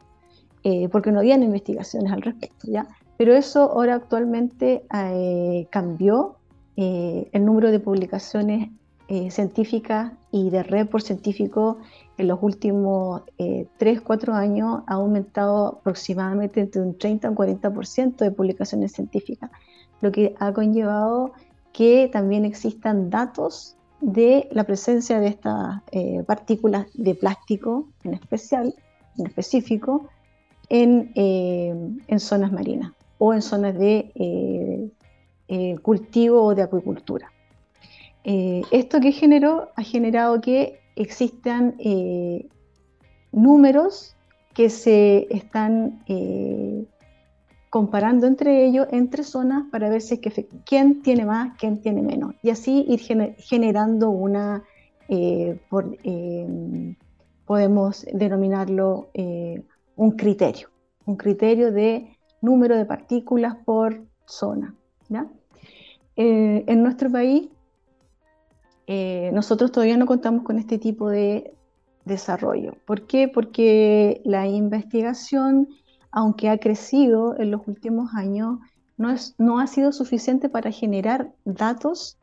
eh, 0.64 0.88
porque 0.90 1.12
no 1.12 1.20
habían 1.20 1.44
investigaciones 1.44 2.12
al 2.14 2.22
respecto, 2.22 2.68
¿ya? 2.72 2.88
Pero 3.18 3.34
eso 3.34 3.64
ahora 3.64 3.96
actualmente 3.96 4.84
cambió, 5.70 6.36
el 6.78 7.44
número 7.44 7.72
de 7.72 7.82
publicaciones 7.82 8.70
científicas 9.30 10.14
y 10.32 10.50
de 10.50 10.64
red 10.64 10.88
por 10.88 11.02
científico 11.02 11.80
en 12.20 12.28
los 12.28 12.40
últimos 12.42 13.24
eh, 13.38 13.66
3, 13.78 14.02
4 14.02 14.34
años 14.34 14.84
ha 14.88 14.96
aumentado 14.96 15.80
aproximadamente 15.80 16.60
entre 16.60 16.82
un 16.82 16.98
30 16.98 17.28
y 17.28 17.30
un 17.30 17.36
40% 17.36 18.18
de 18.18 18.32
publicaciones 18.32 18.92
científicas, 18.92 19.50
lo 20.02 20.12
que 20.12 20.36
ha 20.40 20.52
conllevado 20.54 21.32
que 21.72 22.10
también 22.12 22.44
existan 22.46 23.10
datos 23.10 23.78
de 24.02 24.50
la 24.52 24.66
presencia 24.66 25.20
de 25.20 25.28
estas 25.28 25.82
eh, 25.92 26.24
partículas 26.26 26.88
de 26.94 27.16
plástico 27.16 27.88
en 28.04 28.14
especial, 28.14 28.76
en 29.18 29.28
específico, 29.28 30.10
en, 30.68 31.12
eh, 31.16 31.74
en 32.08 32.20
zonas 32.20 32.52
marinas. 32.52 32.92
o 33.22 33.34
en 33.34 33.42
zonas 33.42 33.78
de 33.78 34.12
eh, 34.16 35.76
cultivo 35.82 36.42
o 36.42 36.56
de 36.56 36.62
acuicultura. 36.62 37.32
esto 38.24 39.00
que 39.02 39.12
generó 39.12 39.72
ha 39.76 39.84
generado 39.84 40.40
que 40.40 40.80
existan 41.00 41.76
números 43.32 44.16
que 44.54 44.70
se 44.70 45.28
están 45.30 46.04
comparando 47.70 48.28
entre 48.28 48.66
ellos, 48.66 48.88
entre 48.92 49.24
zonas, 49.24 49.66
para 49.72 49.90
ver 49.90 50.02
si 50.02 50.16
es 50.16 50.20
que 50.20 50.48
quién 50.66 51.02
tiene 51.02 51.26
más, 51.26 51.58
quién 51.58 51.82
tiene 51.82 52.02
menos. 52.02 52.36
Y 52.44 52.50
así 52.50 52.86
ir 52.88 53.00
generando 53.38 54.10
una, 54.10 54.64
por, 55.70 55.98
podemos 57.46 58.06
denominarlo 58.14 59.10
un 59.96 60.12
criterio, 60.12 60.70
un 61.06 61.16
criterio 61.16 61.72
de 61.72 62.18
número 62.42 62.78
de 62.78 62.86
partículas 62.86 63.56
por 63.66 64.02
zona. 64.26 64.76
Eh, 66.16 66.64
en 66.68 66.84
nuestro 66.84 67.10
país, 67.12 67.50
eh, 68.92 69.30
nosotros 69.34 69.72
todavía 69.72 69.98
no 69.98 70.08
contamos 70.08 70.44
con 70.44 70.58
este 70.58 70.80
tipo 70.80 71.12
de 71.12 71.54
desarrollo. 72.06 72.74
¿Por 72.88 73.06
qué? 73.06 73.28
Porque 73.28 74.20
la 74.26 74.48
investigación, 74.48 75.68
aunque 76.12 76.50
ha 76.50 76.58
crecido 76.58 77.38
en 77.38 77.52
los 77.52 77.62
últimos 77.68 78.16
años, 78.16 78.58
no, 78.98 79.12
es, 79.12 79.36
no 79.38 79.60
ha 79.60 79.68
sido 79.68 79.92
suficiente 79.92 80.50
para 80.50 80.72
generar 80.72 81.32
datos 81.46 82.18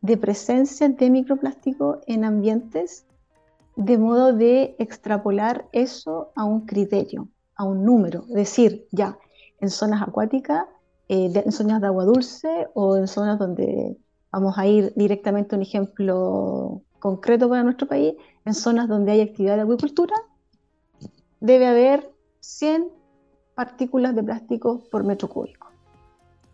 de 0.00 0.16
presencia 0.16 0.88
de 0.88 1.10
microplástico 1.10 2.00
en 2.06 2.22
ambientes 2.22 3.04
de 3.74 3.98
modo 3.98 4.32
de 4.32 4.76
extrapolar 4.78 5.66
eso 5.72 6.30
a 6.36 6.44
un 6.44 6.60
criterio, 6.64 7.26
a 7.56 7.64
un 7.64 7.84
número, 7.84 8.22
decir, 8.28 8.86
ya, 8.92 9.18
en 9.60 9.68
zonas 9.68 10.02
acuáticas, 10.02 10.64
eh, 11.08 11.32
en 11.34 11.50
zonas 11.50 11.80
de 11.80 11.88
agua 11.88 12.04
dulce 12.04 12.68
o 12.74 12.96
en 12.96 13.08
zonas 13.08 13.36
donde 13.40 13.98
vamos 14.32 14.58
a 14.58 14.66
ir 14.66 14.92
directamente 14.96 15.54
a 15.54 15.58
un 15.58 15.62
ejemplo 15.62 16.82
concreto 16.98 17.48
para 17.48 17.62
nuestro 17.62 17.86
país, 17.86 18.14
en 18.44 18.54
zonas 18.54 18.88
donde 18.88 19.12
hay 19.12 19.20
actividad 19.20 19.56
de 19.56 19.62
acuicultura, 19.62 20.14
debe 21.40 21.66
haber 21.66 22.12
100 22.40 22.88
partículas 23.54 24.14
de 24.14 24.22
plástico 24.22 24.82
por 24.90 25.04
metro 25.04 25.28
cúbico. 25.28 25.68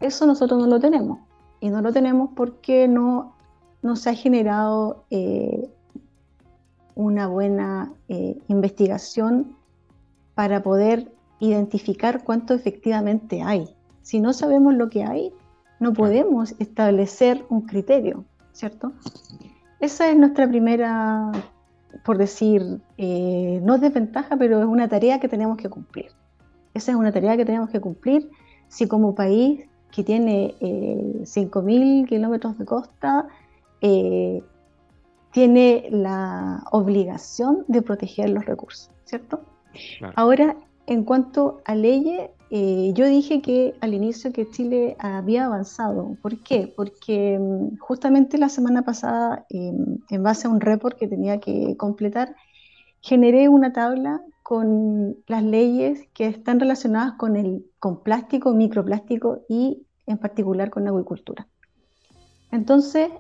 Eso 0.01 0.27
nosotros 0.27 0.61
no 0.61 0.67
lo 0.67 0.81
tenemos. 0.81 1.19
Y 1.61 1.71
no 1.71 1.81
lo 1.81 1.93
tenemos 1.93 2.31
porque 2.35 2.89
no, 2.89 3.35
no 3.83 3.97
se 3.97 4.11
ha 4.11 4.15
generado 4.15 5.05
eh, 5.11 5.71
una 6.95 7.27
buena 7.27 7.93
eh, 8.09 8.39
investigación 8.49 9.57
para 10.35 10.63
poder 10.63 11.13
identificar 11.41 12.25
cuánto 12.25 12.55
efectivamente 12.55 13.43
hay. 13.43 13.69
Si 14.03 14.21
no 14.21 14.33
sabemos 14.33 14.75
lo 14.75 14.91
que 14.91 15.05
hay, 15.05 15.33
no 15.81 15.93
podemos 15.93 16.55
establecer 16.59 17.45
un 17.49 17.63
criterio, 17.63 18.25
¿cierto? 18.53 18.93
Esa 19.81 20.09
es 20.09 20.17
nuestra 20.17 20.49
primera, 20.49 21.33
por 22.05 22.19
decir, 22.19 22.81
eh, 22.97 23.61
no 23.63 23.75
es 23.75 23.81
desventaja, 23.81 24.37
pero 24.37 24.61
es 24.61 24.67
una 24.67 24.89
tarea 24.89 25.21
que 25.21 25.29
tenemos 25.29 25.59
que 25.59 25.69
cumplir. 25.69 26.07
Esa 26.73 26.93
es 26.93 26.97
una 26.97 27.13
tarea 27.13 27.37
que 27.37 27.45
tenemos 27.45 27.71
que 27.71 27.81
cumplir 27.81 28.31
si 28.69 28.89
como 28.89 29.15
país 29.15 29.67
que 29.91 30.03
tiene 30.03 30.57
eh, 30.61 31.23
5.000 31.23 32.09
kilómetros 32.09 32.59
de 32.59 32.65
costa, 32.65 33.29
eh, 33.81 34.43
tiene 35.31 35.89
la 35.91 36.65
obligación 36.73 37.65
de 37.69 37.83
proteger 37.83 38.31
los 38.31 38.45
recursos, 38.45 38.91
¿cierto? 39.05 39.43
Ahora, 40.17 40.57
en 40.87 41.05
cuanto 41.05 41.61
a 41.65 41.75
leyes, 41.75 42.31
eh, 42.57 42.93
yo 42.95 43.09
dije 43.09 43.43
que 43.43 43.75
al 43.81 43.95
inicio 43.95 44.33
que 44.33 44.49
Chile 44.49 44.95
había 45.01 45.47
avanzado. 45.47 46.17
¿Por 46.23 46.39
qué? 46.39 46.73
Porque 46.77 47.37
mm, 47.37 47.79
justamente 47.79 48.39
la 48.39 48.49
semana 48.49 48.83
pasada, 48.83 49.45
em, 49.51 49.99
en 50.09 50.23
base 50.23 50.47
a 50.47 50.51
un 50.51 50.61
report 50.61 50.97
que 50.97 51.09
tenía 51.09 51.41
que 51.41 51.77
completar, 51.77 52.37
generé 53.01 53.49
una 53.49 53.73
tabla 53.73 54.23
con 54.45 55.17
las 55.27 55.43
leyes 55.43 56.07
que 56.15 56.29
están 56.29 56.61
relacionadas 56.61 57.15
con 57.15 57.35
el 57.35 57.65
plástico, 58.05 58.53
microplástico 58.55 59.41
y 59.49 59.85
en 60.07 60.19
particular 60.19 60.71
con 60.71 60.85
la 60.85 60.91
acuicultura. 60.91 61.49
Entonces, 62.53 63.11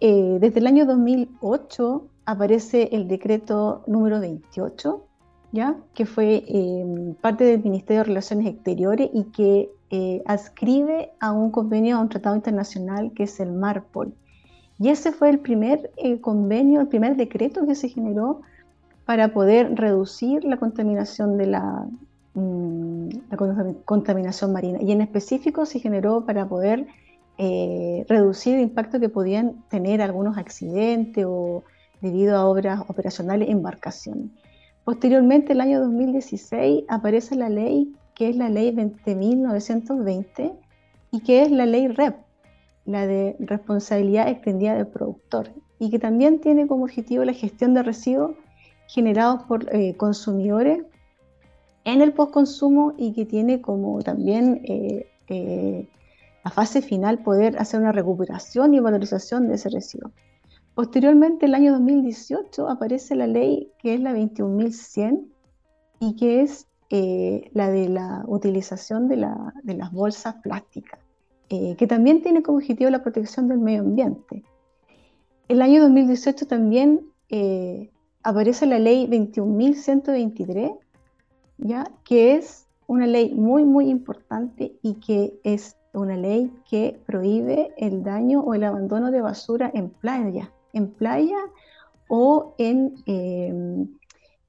eh, 0.00 0.38
desde 0.40 0.60
el 0.60 0.66
año 0.66 0.86
2008 0.86 2.08
aparece 2.24 2.88
el 2.92 3.06
decreto 3.06 3.84
número 3.86 4.18
28, 4.18 5.07
¿ya? 5.52 5.76
que 5.94 6.06
fue 6.06 6.44
em, 6.46 7.14
parte 7.14 7.44
del 7.44 7.62
Ministerio 7.62 8.02
de 8.02 8.08
Relaciones 8.08 8.46
Exteriores 8.46 9.10
y 9.12 9.24
que 9.24 9.70
eh, 9.90 10.22
adscribe 10.26 11.10
a 11.20 11.32
un 11.32 11.50
convenio, 11.50 11.96
a 11.96 12.00
un 12.00 12.08
tratado 12.08 12.36
internacional 12.36 13.12
que 13.14 13.24
es 13.24 13.40
el 13.40 13.52
MARPOL. 13.52 14.12
Y 14.78 14.90
ese 14.90 15.12
fue 15.12 15.30
el 15.30 15.40
primer 15.40 15.90
eh, 15.96 16.20
convenio, 16.20 16.80
el 16.80 16.88
primer 16.88 17.16
decreto 17.16 17.66
que 17.66 17.74
se 17.74 17.88
generó 17.88 18.42
para 19.04 19.32
poder 19.32 19.74
reducir 19.74 20.44
la 20.44 20.58
contaminación 20.58 21.38
de 21.38 21.46
la, 21.46 21.86
mm, 22.34 23.08
la 23.30 23.74
contaminación 23.84 24.52
marina. 24.52 24.78
Y 24.82 24.92
en 24.92 25.00
específico 25.00 25.64
se 25.64 25.80
generó 25.80 26.26
para 26.26 26.46
poder 26.46 26.86
eh, 27.38 28.04
reducir 28.08 28.56
el 28.56 28.60
impacto 28.60 29.00
que 29.00 29.08
podían 29.08 29.62
tener 29.70 30.02
algunos 30.02 30.36
accidentes 30.36 31.24
o 31.26 31.64
debido 32.00 32.36
a 32.36 32.44
obras 32.46 32.82
operacionales 32.88 33.48
embarcaciones. 33.48 34.30
Posteriormente, 34.88 35.52
el 35.52 35.60
año 35.60 35.80
2016, 35.80 36.84
aparece 36.88 37.36
la 37.36 37.50
ley 37.50 37.92
que 38.14 38.30
es 38.30 38.36
la 38.36 38.48
ley 38.48 38.74
20.920 38.74 40.58
y 41.10 41.20
que 41.20 41.42
es 41.42 41.50
la 41.50 41.66
ley 41.66 41.88
REP, 41.88 42.16
la 42.86 43.06
de 43.06 43.36
responsabilidad 43.38 44.30
extendida 44.30 44.76
del 44.76 44.86
productor, 44.86 45.50
y 45.78 45.90
que 45.90 45.98
también 45.98 46.40
tiene 46.40 46.66
como 46.66 46.84
objetivo 46.84 47.22
la 47.26 47.34
gestión 47.34 47.74
de 47.74 47.82
residuos 47.82 48.30
generados 48.86 49.42
por 49.42 49.68
eh, 49.76 49.94
consumidores 49.98 50.86
en 51.84 52.00
el 52.00 52.14
postconsumo 52.14 52.94
y 52.96 53.12
que 53.12 53.26
tiene 53.26 53.60
como 53.60 54.00
también 54.00 54.62
eh, 54.64 55.86
fase 56.50 56.80
final 56.80 57.18
poder 57.18 57.58
hacer 57.58 57.78
una 57.78 57.92
recuperación 57.92 58.72
y 58.72 58.80
valorización 58.80 59.48
de 59.48 59.56
ese 59.56 59.68
residuo. 59.68 60.12
Posteriormente, 60.78 61.46
el 61.46 61.56
año 61.56 61.72
2018, 61.72 62.68
aparece 62.68 63.16
la 63.16 63.26
ley 63.26 63.72
que 63.80 63.94
es 63.94 64.00
la 64.00 64.12
21.100 64.12 65.26
y 65.98 66.14
que 66.14 66.42
es 66.42 66.68
eh, 66.90 67.50
la 67.52 67.68
de 67.68 67.88
la 67.88 68.22
utilización 68.28 69.08
de, 69.08 69.16
las 69.16 69.92
bolsas 69.92 70.36
plásticas, 70.36 71.00
eh, 71.48 71.74
que 71.74 71.88
también 71.88 72.22
tiene 72.22 72.44
como 72.44 72.58
objetivo 72.58 72.90
la 72.90 73.02
protección 73.02 73.48
del 73.48 73.58
medio 73.58 73.80
ambiente. 73.80 74.44
El 75.48 75.62
año 75.62 75.82
2018 75.82 76.46
también 76.46 77.00
eh, 77.28 77.90
aparece 78.22 78.64
la 78.66 78.78
ley 78.78 79.08
21.123, 79.08 80.78
¿ya? 81.56 81.90
que 82.04 82.36
es 82.36 82.68
una 82.86 83.08
ley 83.08 83.34
muy, 83.34 83.64
muy 83.64 83.90
importante 83.90 84.78
y 84.82 84.94
que 85.00 85.40
es 85.42 85.76
una 85.92 86.16
ley 86.16 86.52
que 86.70 87.00
prohíbe 87.04 87.74
el 87.78 88.04
daño 88.04 88.42
o 88.42 88.54
el 88.54 88.62
abandono 88.62 89.10
de 89.10 89.20
basura 89.22 89.72
en 89.74 89.90
playa, 89.90 90.52
en 90.72 90.90
playa 90.92 91.38
o 92.08 92.54
en 92.58 92.94
em, 93.06 93.88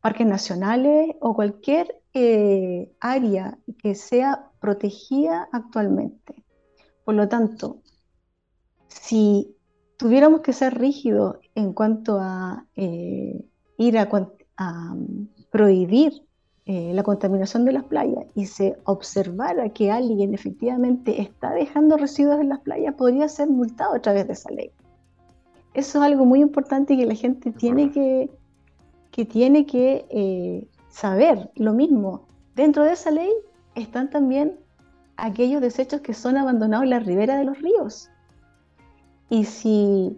parques 0.02 0.28
nacionales 0.28 1.16
o 1.20 1.34
cualquier 1.36 1.96
eh, 2.14 2.92
área 3.00 3.58
que 3.82 3.96
sea 3.96 4.50
protegida 4.60 5.50
actualmente. 5.52 6.44
Por 7.06 7.16
lo 7.16 7.28
tanto, 7.28 7.82
si 8.88 9.56
tuviéramos 9.98 10.42
que 10.42 10.54
ser 10.54 10.78
rígidos 10.78 11.38
en 11.56 11.74
cuanto 11.74 12.20
a 12.20 12.66
eh, 12.76 13.46
ir 13.78 13.98
a, 13.98 14.10
a 14.58 14.96
prohibir 15.52 16.26
eh, 16.72 16.94
la 16.94 17.02
contaminación 17.02 17.66
de 17.66 17.72
las 17.72 17.84
playas 17.86 18.26
y 18.36 18.46
se 18.46 18.78
observara 18.84 19.70
que 19.70 19.90
alguien 19.90 20.36
efectivamente 20.36 21.20
está 21.20 21.52
dejando 21.52 21.98
residuos 21.98 22.40
en 22.40 22.50
las 22.50 22.60
playas, 22.60 22.94
podría 22.94 23.28
ser 23.28 23.50
multado 23.50 23.96
a 23.96 24.00
través 24.00 24.28
de 24.28 24.34
esa 24.34 24.52
ley. 24.52 24.72
Eso 25.74 26.00
es 26.00 26.04
algo 26.04 26.26
muy 26.26 26.42
importante 26.42 26.94
y 26.94 26.98
que 26.98 27.06
la 27.06 27.16
gente 27.16 27.52
tiene 27.52 27.92
que, 27.92 28.30
que, 29.12 29.26
tiene 29.26 29.66
que 29.66 30.06
eh, 30.10 30.68
saber. 30.90 31.52
Lo 31.56 31.74
mismo, 31.74 32.26
dentro 32.56 32.84
de 32.84 32.94
esa 32.94 33.12
ley 33.12 33.32
están 33.76 34.10
también 34.10 34.58
aquellos 35.18 35.62
desechos 35.62 36.02
que 36.02 36.14
son 36.14 36.38
abandonados 36.38 36.84
en 36.84 36.90
la 36.92 37.00
ribera 37.00 37.38
de 37.38 37.46
los 37.46 37.60
ríos. 37.60 38.10
Y 39.30 39.46
si 39.46 40.18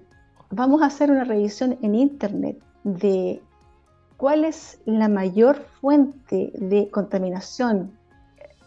vamos 0.50 0.82
a 0.82 0.86
hacer 0.86 1.12
una 1.12 1.24
revisión 1.24 1.78
en 1.82 1.96
internet 1.96 2.58
de 2.84 3.42
cuál 4.18 4.46
es 4.46 4.80
la 4.86 5.10
mayor 5.10 5.66
fuente 5.82 6.52
de 6.56 6.90
contaminación 6.90 7.98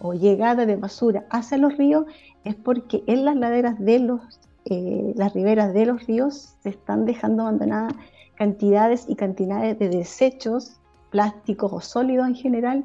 o 0.00 0.12
llegada 0.12 0.66
de 0.66 0.76
basura 0.76 1.24
hacia 1.30 1.58
los 1.58 1.76
ríos, 1.76 2.06
es 2.44 2.54
porque 2.54 3.04
en 3.06 3.24
las 3.24 3.36
laderas 3.36 3.78
de 3.78 4.00
los, 4.00 4.20
eh, 4.64 5.12
las 5.16 5.34
riberas 5.34 5.74
de 5.74 5.86
los 5.86 6.06
ríos 6.06 6.56
se 6.62 6.70
están 6.70 7.04
dejando 7.04 7.42
abandonadas 7.42 7.94
cantidades 8.36 9.06
y 9.08 9.16
cantidades 9.16 9.78
de 9.78 9.88
desechos 9.88 10.80
plásticos 11.10 11.72
o 11.72 11.80
sólidos 11.80 12.26
en 12.26 12.34
general 12.34 12.84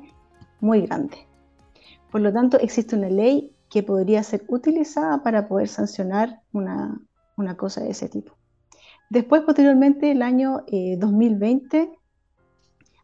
muy 0.60 0.82
grandes. 0.82 1.20
Por 2.12 2.22
lo 2.22 2.34
tanto, 2.34 2.60
existe 2.60 2.96
una 2.96 3.10
ley 3.10 3.56
que 3.70 3.84
podría 3.84 4.24
ser 4.24 4.44
utilizada 4.48 5.24
para 5.24 5.48
poder 5.48 5.68
sancionar 5.68 6.42
una, 6.52 7.02
cosa 7.58 7.82
de 7.82 7.92
ese 7.92 8.10
tipo. 8.10 8.34
Después, 9.10 9.44
posteriormente, 9.44 10.12
el 10.12 10.22
año 10.22 10.66
2020, 10.98 11.78
eh, 11.78 11.92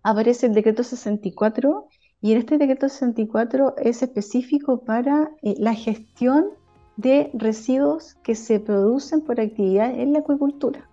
aparece 0.04 0.48
el 0.48 0.54
decreto 0.54 0.84
64 0.84 1.88
y 2.22 2.32
en 2.32 2.40
este 2.40 2.58
decreto 2.58 2.90
64 2.90 3.76
es 3.78 4.04
específico 4.04 4.84
para 4.84 5.32
eh, 5.42 5.56
la 5.58 5.74
gestión 5.74 6.50
de 6.98 7.30
residuos 7.34 8.16
que 8.24 8.36
se 8.36 8.60
producen 8.60 9.22
por 9.22 9.40
actividad 9.40 9.92
en 9.92 10.14
la 10.14 10.20
acuicultura. 10.20 10.90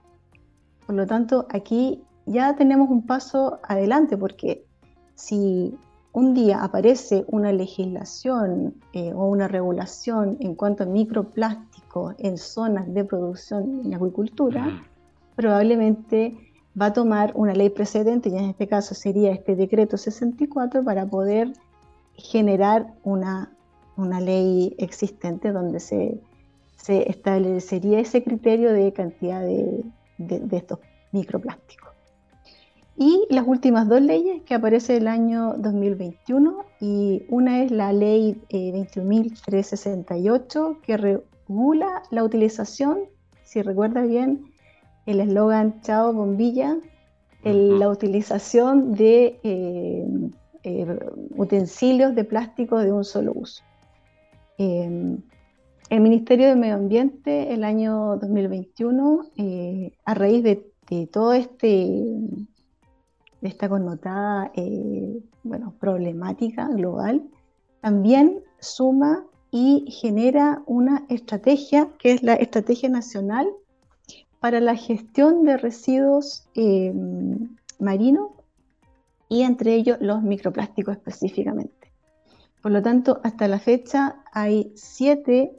Por 0.87 0.97
lo 0.97 1.07
tanto, 1.07 1.47
aquí 1.51 2.03
ya 2.27 2.55
tenemos 2.57 2.91
un 2.91 3.07
paso 3.07 3.61
adelante 3.63 4.17
porque 4.17 4.65
si 5.15 5.77
un 6.13 6.35
día 6.35 6.63
aparece 6.63 7.25
una 7.29 7.53
legislación 7.53 8.75
eh, 8.93 9.13
o 9.15 9.27
una 9.27 9.49
regulación 9.49 10.37
en 10.41 10.55
cuanto 10.55 10.83
a 10.83 10.87
microplásticos 10.87 12.15
en 12.19 12.37
zonas 12.37 12.93
de 12.93 13.05
producción 13.05 13.83
en 13.85 13.95
agricultura, 13.95 14.83
probablemente 15.37 16.37
va 16.81 16.87
a 16.87 16.93
tomar 16.93 17.33
una 17.35 17.55
ley 17.55 17.71
precedente, 17.71 18.29
y 18.29 18.37
en 18.37 18.45
este 18.45 18.67
caso 18.67 18.95
sería 18.95 19.33
este 19.33 19.57
decreto 19.57 19.97
64, 19.97 20.85
para 20.85 21.07
poder 21.07 21.53
generar 22.15 22.95
una, 23.03 23.53
ley 23.97 24.75
existente 24.79 25.53
donde 25.53 25.81
se, 25.81 26.21
establecería 26.87 28.01
ese 28.01 28.25
criterio 28.25 28.73
de 28.73 28.93
cantidad 28.93 29.43
de 29.43 30.57
estos 30.57 30.81
microplásticos. 31.13 31.93
Y 32.97 33.27
las 33.31 33.47
últimas 33.47 33.89
dos 33.89 34.03
leyes 34.03 34.43
que 34.43 34.55
aparecen 34.55 34.97
el 34.99 35.09
año 35.09 35.55
2021 35.57 36.67
y 36.81 37.25
una 37.29 37.63
es 37.63 37.71
la 37.71 37.91
ley 37.93 38.39
21.368 38.51 40.73
eh, 40.73 40.77
que 40.83 40.99
regula 40.99 42.03
la 42.11 42.23
utilización, 42.23 42.99
si 43.45 43.63
recuerda 43.63 44.03
bien, 44.03 44.53
el 45.07 45.21
eslogan 45.21 45.81
Chao 45.81 46.13
Bombilla, 46.13 46.77
la 47.43 47.89
utilización 47.89 48.95
de 48.95 49.41
eh, 49.43 50.07
eh, 50.63 50.99
utensilios 51.37 52.15
de 52.15 52.25
plástico 52.25 52.79
de 52.79 52.93
un 52.93 53.05
solo 53.05 53.33
uso. 53.35 53.65
El 54.59 56.01
Ministerio 56.01 56.49
de 56.49 56.57
Medio 56.57 56.75
Ambiente 56.75 57.53
el 57.53 57.65
año 57.65 58.17
2021, 58.19 59.27
a 60.05 60.15
raíz 60.15 60.43
de 60.43 61.07
todo 61.07 61.33
este 61.33 62.17
de 63.43 63.49
esta 63.49 63.69
connotada 63.69 64.51
eh, 64.55 65.21
bueno, 65.43 65.75
problemática 65.79 66.69
global, 66.69 67.29
también 67.81 68.41
suma 68.61 69.27
y 69.51 69.85
genera 69.91 70.63
una 70.67 71.05
estrategia 71.11 71.91
que 71.99 72.13
es 72.13 72.23
la 72.23 72.35
Estrategia 72.35 72.89
Nacional 72.89 73.47
para 74.39 74.61
la 74.61 74.77
Gestión 74.77 75.45
de 75.45 75.57
Residuos 75.57 76.49
eh, 76.55 76.95
Marinos 77.81 78.31
y 79.29 79.43
entre 79.43 79.75
ellos 79.75 79.99
los 80.01 80.23
microplásticos 80.23 80.97
específicamente. 80.97 81.82
Por 82.63 82.71
lo 82.71 82.81
tanto, 82.81 83.21
hasta 83.25 83.49
la 83.49 83.59
fecha 83.59 84.23
hay 84.33 84.73
siete 84.77 85.53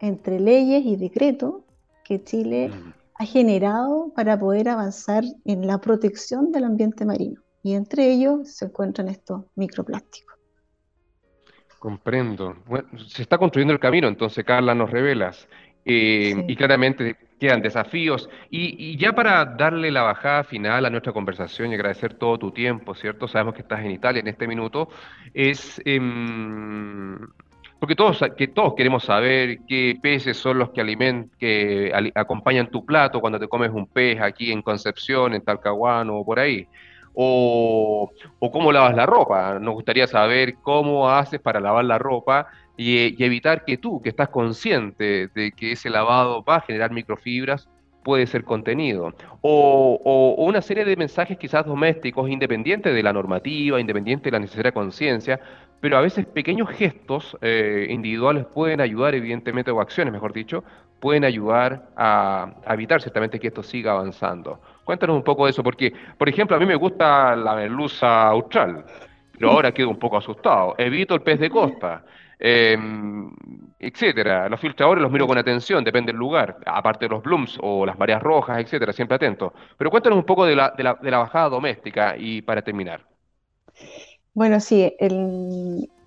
entre 0.00 0.40
leyes 0.40 0.84
y 0.86 0.96
decretos 0.96 1.62
que 2.04 2.24
Chile 2.24 2.70
ha 3.14 3.24
generado 3.26 4.12
para 4.14 4.38
poder 4.38 4.70
avanzar 4.70 5.24
en 5.44 5.66
la 5.66 5.78
protección 5.78 6.50
del 6.50 6.64
ambiente 6.64 7.04
marino. 7.04 7.42
Y 7.62 7.74
entre 7.74 8.10
ellos 8.10 8.50
se 8.50 8.64
encuentran 8.64 9.08
estos 9.08 9.44
microplásticos. 9.56 10.36
Comprendo. 11.78 12.56
Bueno, 12.66 12.88
se 13.06 13.22
está 13.22 13.36
construyendo 13.36 13.74
el 13.74 13.80
camino, 13.80 14.08
entonces, 14.08 14.44
Carla, 14.44 14.74
nos 14.74 14.90
revelas. 14.90 15.46
Eh, 15.90 16.44
y 16.46 16.54
claramente 16.54 17.16
quedan 17.40 17.62
desafíos. 17.62 18.28
Y, 18.50 18.98
ya 18.98 19.14
para 19.14 19.44
darle 19.46 19.90
la 19.90 20.02
bajada 20.02 20.44
final 20.44 20.84
a 20.84 20.90
nuestra 20.90 21.14
conversación 21.14 21.70
y 21.70 21.74
agradecer 21.74 22.12
todo 22.12 22.38
tu 22.38 22.50
tiempo, 22.50 22.94
¿cierto? 22.94 23.26
Sabemos 23.26 23.54
que 23.54 23.62
estás 23.62 23.80
en 23.80 23.92
Italia 23.92 24.20
en 24.20 24.28
este 24.28 24.46
minuto. 24.46 24.90
Es. 25.32 25.80
Em, 25.86 27.18
porque 27.80 27.94
todos, 27.94 28.22
que 28.36 28.48
todos 28.48 28.74
queremos 28.74 29.04
saber 29.04 29.60
qué 29.66 29.96
peces 30.02 30.36
son 30.36 30.58
los 30.58 30.70
que, 30.70 30.80
aliment, 30.82 31.32
que 31.38 31.92
acompañan 32.14 32.70
tu 32.70 32.84
plato 32.84 33.20
cuando 33.20 33.38
te 33.38 33.48
comes 33.48 33.70
un 33.70 33.86
pez 33.86 34.20
aquí 34.20 34.52
en 34.52 34.60
Concepción, 34.62 35.32
en 35.32 35.42
Talcahuano 35.42 36.18
o 36.18 36.24
por 36.24 36.38
ahí. 36.38 36.66
O, 37.20 38.12
cómo 38.52 38.70
lavas 38.70 38.94
la 38.94 39.04
ropa. 39.04 39.58
Nos 39.58 39.74
gustaría 39.74 40.06
saber 40.06 40.54
cómo 40.62 41.10
haces 41.10 41.40
para 41.40 41.58
lavar 41.58 41.84
la 41.84 41.98
ropa 41.98 42.46
y, 42.76 43.20
evitar 43.24 43.64
que 43.64 43.76
tú, 43.76 44.00
que 44.00 44.10
estás 44.10 44.28
consciente 44.28 45.26
de 45.34 45.50
que 45.50 45.72
ese 45.72 45.90
lavado 45.90 46.44
va 46.44 46.56
a 46.56 46.60
generar 46.60 46.92
microfibras, 46.92 47.68
puede 48.04 48.28
ser 48.28 48.44
contenido. 48.44 49.12
O, 49.40 50.36
una 50.38 50.62
serie 50.62 50.84
de 50.84 50.94
mensajes 50.94 51.36
quizás 51.38 51.66
domésticos, 51.66 52.30
independientes 52.30 52.94
de 52.94 53.02
la 53.02 53.12
normativa, 53.12 53.80
independiente 53.80 54.26
de 54.26 54.30
la 54.30 54.38
necesaria 54.38 54.70
conciencia, 54.70 55.40
pero 55.80 55.98
a 55.98 56.00
veces 56.00 56.24
pequeños 56.24 56.70
gestos 56.70 57.36
eh, 57.40 57.88
individuales 57.90 58.46
pueden 58.46 58.80
ayudar, 58.80 59.16
evidentemente, 59.16 59.72
o 59.72 59.80
acciones, 59.80 60.12
mejor 60.12 60.32
dicho, 60.32 60.62
pueden 61.00 61.24
ayudar 61.24 61.88
a, 61.96 62.54
evitar 62.68 63.00
ciertamente 63.00 63.38
que 63.38 63.48
esto 63.48 63.62
siga 63.62 63.92
avanzando. 63.92 64.60
Cuéntanos 64.88 65.16
un 65.16 65.22
poco 65.22 65.44
de 65.44 65.50
eso, 65.50 65.62
porque, 65.62 65.92
por 66.16 66.30
ejemplo, 66.30 66.56
a 66.56 66.58
mí 66.58 66.64
me 66.64 66.74
gusta 66.74 67.36
la 67.36 67.54
merluza 67.54 68.28
austral, 68.28 68.86
pero 69.32 69.50
ahora 69.50 69.70
quedo 69.70 69.90
un 69.90 69.98
poco 69.98 70.16
asustado. 70.16 70.76
Evito 70.78 71.14
el 71.14 71.20
pez 71.20 71.38
de 71.38 71.50
costa, 71.50 72.06
em, 72.38 73.30
etcétera. 73.78 74.48
Los 74.48 74.58
filtradores 74.58 75.02
los 75.02 75.12
miro 75.12 75.26
con 75.26 75.36
atención, 75.36 75.84
depende 75.84 76.10
del 76.10 76.18
lugar, 76.18 76.56
aparte 76.64 77.04
de 77.04 77.10
los 77.10 77.22
blooms 77.22 77.58
o 77.60 77.84
las 77.84 77.98
mareas 77.98 78.22
rojas, 78.22 78.60
etcétera, 78.60 78.94
siempre 78.94 79.16
atento. 79.16 79.52
Pero 79.76 79.90
cuéntanos 79.90 80.18
un 80.18 80.24
poco 80.24 80.46
de 80.46 80.56
la, 80.56 80.72
bajada 81.02 81.50
doméstica 81.50 82.16
y 82.16 82.40
para 82.40 82.62
terminar. 82.62 83.02
Bueno, 84.32 84.58
sí, 84.58 84.90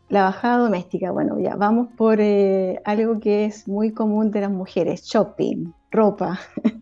la 0.10 0.24
bajada 0.24 0.58
doméstica. 0.58 1.12
Bueno, 1.12 1.40
ya 1.40 1.56
vamos 1.56 1.90
por 1.96 2.20
eh, 2.20 2.82
algo 2.84 3.20
que 3.20 3.46
es 3.46 3.68
muy 3.68 3.94
común 3.94 4.32
de 4.32 4.42
las 4.42 4.50
mujeres, 4.50 5.04
shopping, 5.04 5.72
ropa. 5.92 6.40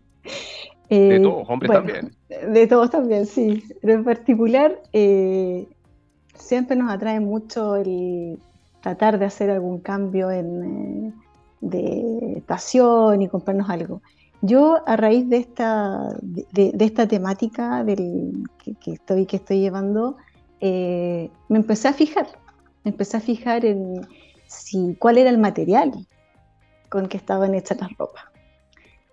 de 0.90 1.16
eh, 1.16 1.20
todos, 1.20 1.48
hombres 1.48 1.70
también. 1.70 2.16
De 2.28 2.66
todos 2.66 2.90
también, 2.90 3.26
sí. 3.26 3.64
Pero 3.80 3.94
en 3.94 4.04
particular, 4.04 4.82
eh, 4.92 5.68
siempre 6.34 6.76
nos 6.76 6.90
atrae 6.90 7.20
mucho 7.20 7.76
el 7.76 8.38
tratar 8.82 9.18
de 9.18 9.26
hacer 9.26 9.50
algún 9.50 9.78
cambio 9.78 10.30
en, 10.30 11.14
de 11.60 12.34
estación 12.36 13.22
y 13.22 13.28
comprarnos 13.28 13.70
algo. 13.70 14.02
Yo 14.42 14.82
a 14.86 14.96
raíz 14.96 15.28
de 15.28 15.36
esta, 15.36 16.16
de, 16.22 16.74
esta 16.80 17.06
temática 17.06 17.84
del, 17.84 18.48
que, 18.64 18.92
estoy, 18.92 19.26
que 19.26 19.36
estoy 19.36 19.60
llevando, 19.60 20.16
eh, 20.60 21.30
me 21.48 21.58
empecé 21.58 21.88
a 21.88 21.92
fijar, 21.92 22.26
me 22.84 22.90
empecé 22.90 23.18
a 23.18 23.20
fijar 23.20 23.64
en 23.64 24.06
si, 24.46 24.96
cuál 24.98 25.18
era 25.18 25.30
el 25.30 25.38
material 25.38 25.92
con 26.88 27.06
que 27.06 27.18
estaban 27.18 27.54
hechas 27.54 27.78
las 27.80 27.96
ropas. 27.98 28.24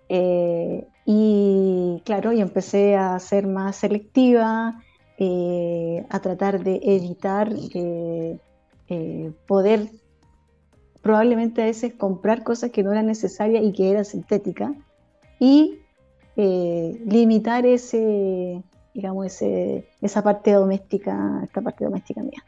Eh, 0.08 0.86
y 1.10 2.02
claro, 2.04 2.34
y 2.34 2.42
empecé 2.42 2.94
a 2.94 3.18
ser 3.18 3.46
más 3.46 3.76
selectiva, 3.76 4.82
eh, 5.16 6.04
a 6.10 6.20
tratar 6.20 6.62
de 6.62 6.80
evitar 6.82 7.50
poder 9.46 9.88
probablemente 11.00 11.62
a 11.62 11.64
veces 11.64 11.94
comprar 11.94 12.44
cosas 12.44 12.72
que 12.72 12.82
no 12.82 12.92
eran 12.92 13.06
necesarias 13.06 13.64
y 13.64 13.72
que 13.72 13.90
eran 13.90 14.04
sintéticas 14.04 14.72
y 15.40 15.78
limitar 16.36 17.64
ese, 17.64 18.62
digamos, 18.92 19.24
ese, 19.24 19.88
esa 20.02 20.22
parte 20.22 20.52
doméstica, 20.52 21.40
esta 21.42 21.62
parte 21.62 21.86
doméstica 21.86 22.22
mía. 22.22 22.44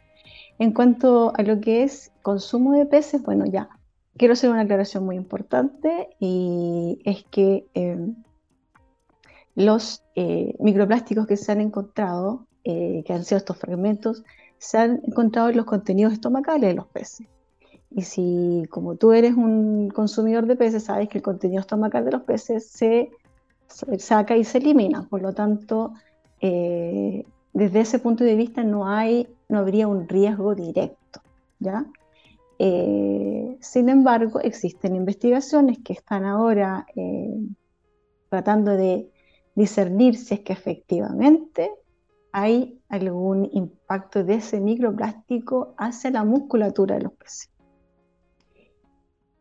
En 0.58 0.72
cuanto 0.72 1.32
a 1.34 1.42
lo 1.42 1.62
que 1.62 1.82
es 1.82 2.12
consumo 2.20 2.72
de 2.72 2.84
peces, 2.84 3.22
bueno, 3.22 3.46
ya, 3.46 3.70
quiero 4.18 4.34
hacer 4.34 4.50
una 4.50 4.60
aclaración 4.60 5.06
muy 5.06 5.16
importante 5.16 6.10
y 6.20 7.00
es 7.06 7.24
que 7.30 7.64
em, 7.72 8.16
los 9.54 10.02
eh, 10.14 10.54
microplásticos 10.58 11.26
que 11.26 11.36
se 11.36 11.52
han 11.52 11.60
encontrado, 11.60 12.46
eh, 12.64 13.02
que 13.06 13.12
han 13.12 13.24
sido 13.24 13.38
estos 13.38 13.58
fragmentos, 13.58 14.24
se 14.58 14.78
han 14.78 15.00
encontrado 15.04 15.48
en 15.48 15.56
los 15.56 15.66
contenidos 15.66 16.12
estomacales 16.12 16.70
de 16.70 16.74
los 16.74 16.86
peces. 16.86 17.26
Y 17.90 18.02
si, 18.02 18.64
como 18.70 18.96
tú 18.96 19.12
eres 19.12 19.34
un 19.34 19.90
consumidor 19.90 20.46
de 20.46 20.56
peces, 20.56 20.84
sabes 20.84 21.08
que 21.08 21.18
el 21.18 21.24
contenido 21.24 21.60
estomacal 21.60 22.04
de 22.04 22.12
los 22.12 22.22
peces 22.22 22.68
se 22.70 23.10
saca 23.98 24.36
y 24.36 24.44
se 24.44 24.58
elimina. 24.58 25.06
Por 25.08 25.22
lo 25.22 25.32
tanto, 25.32 25.94
eh, 26.40 27.24
desde 27.52 27.80
ese 27.80 27.98
punto 27.98 28.22
de 28.22 28.36
vista 28.36 28.62
no, 28.62 28.86
hay, 28.88 29.28
no 29.48 29.58
habría 29.58 29.88
un 29.88 30.08
riesgo 30.08 30.54
directo. 30.54 31.20
¿ya? 31.58 31.86
Eh, 32.58 33.56
sin 33.60 33.88
embargo, 33.88 34.40
existen 34.40 34.94
investigaciones 34.94 35.78
que 35.78 35.92
están 35.92 36.24
ahora 36.24 36.86
eh, 36.94 37.34
tratando 38.28 38.72
de 38.72 39.10
discernir 39.54 40.16
si 40.16 40.34
es 40.34 40.40
que 40.40 40.52
efectivamente 40.52 41.70
hay 42.32 42.80
algún 42.88 43.48
impacto 43.52 44.22
de 44.22 44.34
ese 44.34 44.60
microplástico 44.60 45.74
hacia 45.76 46.10
la 46.10 46.24
musculatura 46.24 46.96
de 46.96 47.02
los 47.02 47.12
peces. 47.12 47.50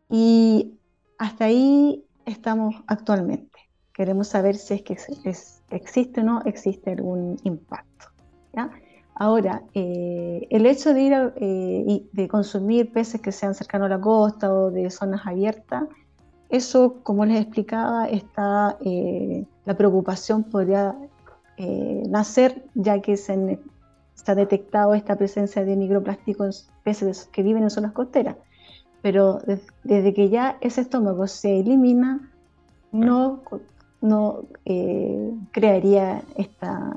Y 0.08 0.74
hasta 1.18 1.44
ahí 1.44 2.04
estamos 2.26 2.74
actualmente. 2.86 3.58
Queremos 3.92 4.28
saber 4.28 4.56
si 4.56 4.74
es 4.74 4.82
que 4.82 4.96
existe 5.70 6.20
o 6.20 6.24
no 6.24 6.42
existe 6.44 6.90
algún 6.90 7.36
impacto. 7.44 8.06
Ahora, 9.14 9.62
eh, 9.74 10.46
el 10.48 10.64
hecho 10.64 10.94
de 10.94 11.02
ir 11.02 11.32
eh, 11.36 12.06
de 12.10 12.28
consumir 12.28 12.90
peces 12.90 13.20
que 13.20 13.32
sean 13.32 13.54
cercanos 13.54 13.86
a 13.86 13.90
la 13.90 14.00
costa 14.00 14.52
o 14.52 14.70
de 14.70 14.88
zonas 14.88 15.26
abiertas, 15.26 15.84
eso, 16.48 17.00
como 17.02 17.26
les 17.26 17.40
explicaba, 17.42 18.08
está, 18.08 18.78
eh, 18.84 19.44
la 19.70 19.76
preocupación 19.76 20.44
podría 20.44 20.96
nacer 22.08 22.64
ya 22.74 23.00
que 23.02 23.18
se, 23.18 23.58
ha 24.26 24.34
detectado 24.34 24.94
esta 24.94 25.16
presencia 25.16 25.62
de 25.62 25.76
microplásticos 25.76 26.68
en 26.68 26.82
peces 26.84 27.28
que 27.32 27.42
viven 27.42 27.64
en 27.64 27.70
zonas 27.70 27.92
costeras. 27.92 28.36
Pero 29.02 29.40
desde 29.84 30.14
que 30.14 30.30
ya 30.30 30.56
ese 30.62 30.80
estómago 30.80 31.26
se 31.26 31.60
elimina, 31.60 32.32
no, 32.92 33.42
no 34.00 34.44
crearía 35.52 36.22
esta, 36.36 36.96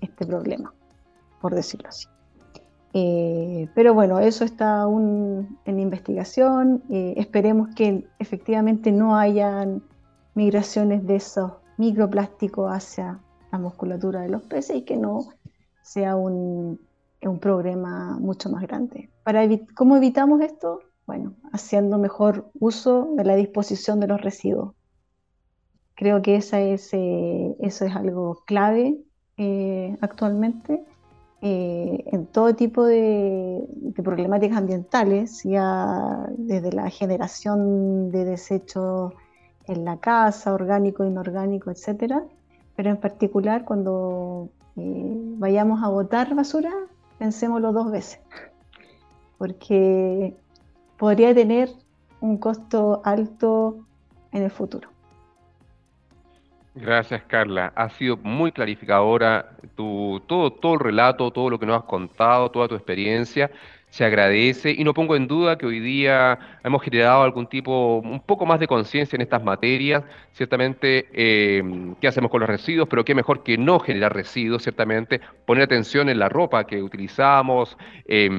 este 0.00 0.26
problema 0.26 0.72
por 1.42 1.54
decirlo 1.54 1.88
así. 1.88 2.06
Eh, 2.94 3.68
pero 3.74 3.92
bueno, 3.94 4.20
eso 4.20 4.44
está 4.44 4.82
aún 4.82 5.58
en 5.66 5.80
investigación. 5.80 6.82
Eh, 6.88 7.14
esperemos 7.16 7.74
que 7.74 8.06
efectivamente 8.18 8.92
no 8.92 9.16
hayan 9.16 9.82
migraciones 10.34 11.04
de 11.06 11.16
esos 11.16 11.52
microplásticos 11.78 12.70
hacia 12.70 13.20
la 13.50 13.58
musculatura 13.58 14.20
de 14.20 14.28
los 14.28 14.42
peces 14.42 14.76
y 14.76 14.82
que 14.82 14.96
no 14.96 15.20
sea 15.82 16.16
un, 16.16 16.80
un 17.22 17.38
problema 17.38 18.18
mucho 18.18 18.50
más 18.50 18.62
grande. 18.62 19.10
Para 19.24 19.46
¿Cómo 19.74 19.96
evitamos 19.96 20.40
esto? 20.40 20.80
Bueno, 21.06 21.34
haciendo 21.52 21.98
mejor 21.98 22.50
uso 22.58 23.12
de 23.16 23.24
la 23.24 23.34
disposición 23.34 24.00
de 24.00 24.06
los 24.06 24.20
residuos. 24.20 24.74
Creo 25.94 26.22
que 26.22 26.36
esa 26.36 26.60
es, 26.60 26.92
eh, 26.92 27.56
eso 27.60 27.84
es 27.84 27.94
algo 27.94 28.42
clave 28.46 28.98
actualmente 30.00 30.84
eh, 31.44 32.04
en 32.12 32.26
todo 32.26 32.54
tipo 32.54 32.84
de, 32.84 33.66
problemáticas 34.04 34.58
ambientales, 34.58 35.42
ya 35.42 36.28
desde 36.38 36.70
la 36.70 36.88
generación 36.88 38.12
de 38.12 38.24
desechos 38.24 39.12
en 39.66 39.84
la 39.84 39.98
casa, 39.98 40.52
orgánico, 40.52 41.04
inorgánico, 41.04 41.70
etcétera, 41.70 42.22
pero 42.76 42.90
en 42.90 42.96
particular 42.96 43.64
cuando 43.64 44.48
eh, 44.76 45.12
vayamos 45.38 45.82
a 45.82 45.88
botar 45.88 46.34
basura, 46.34 46.72
pensémoslo 47.18 47.72
dos 47.72 47.90
veces, 47.90 48.20
porque 49.38 50.34
podría 50.98 51.34
tener 51.34 51.68
un 52.20 52.38
costo 52.38 53.02
alto 53.04 53.86
en 54.32 54.44
el 54.44 54.50
futuro. 54.50 54.88
Gracias, 56.74 57.22
Carla. 57.24 57.70
Ha 57.76 57.90
sido 57.90 58.16
muy 58.16 58.50
clarificadora 58.50 59.56
tu, 59.76 60.22
todo, 60.26 60.50
todo 60.52 60.74
el 60.74 60.80
relato, 60.80 61.30
todo 61.30 61.50
lo 61.50 61.58
que 61.58 61.66
nos 61.66 61.76
has 61.76 61.84
contado, 61.84 62.50
toda 62.50 62.68
tu 62.68 62.74
experiencia 62.74 63.50
se 63.92 64.06
agradece 64.06 64.70
y 64.70 64.84
no 64.84 64.94
pongo 64.94 65.16
en 65.16 65.28
duda 65.28 65.58
que 65.58 65.66
hoy 65.66 65.78
día 65.78 66.38
hemos 66.64 66.82
generado 66.82 67.24
algún 67.24 67.46
tipo, 67.46 67.98
un 67.98 68.20
poco 68.20 68.46
más 68.46 68.58
de 68.58 68.66
conciencia 68.66 69.16
en 69.16 69.20
estas 69.20 69.44
materias, 69.44 70.02
ciertamente 70.32 71.08
eh, 71.12 71.62
qué 72.00 72.08
hacemos 72.08 72.30
con 72.30 72.40
los 72.40 72.48
residuos, 72.48 72.88
pero 72.88 73.04
qué 73.04 73.14
mejor 73.14 73.42
que 73.42 73.58
no 73.58 73.78
generar 73.80 74.14
residuos, 74.14 74.62
ciertamente 74.62 75.20
poner 75.44 75.64
atención 75.64 76.08
en 76.08 76.18
la 76.18 76.30
ropa 76.30 76.66
que 76.66 76.82
utilizamos, 76.82 77.76
eh, 78.06 78.30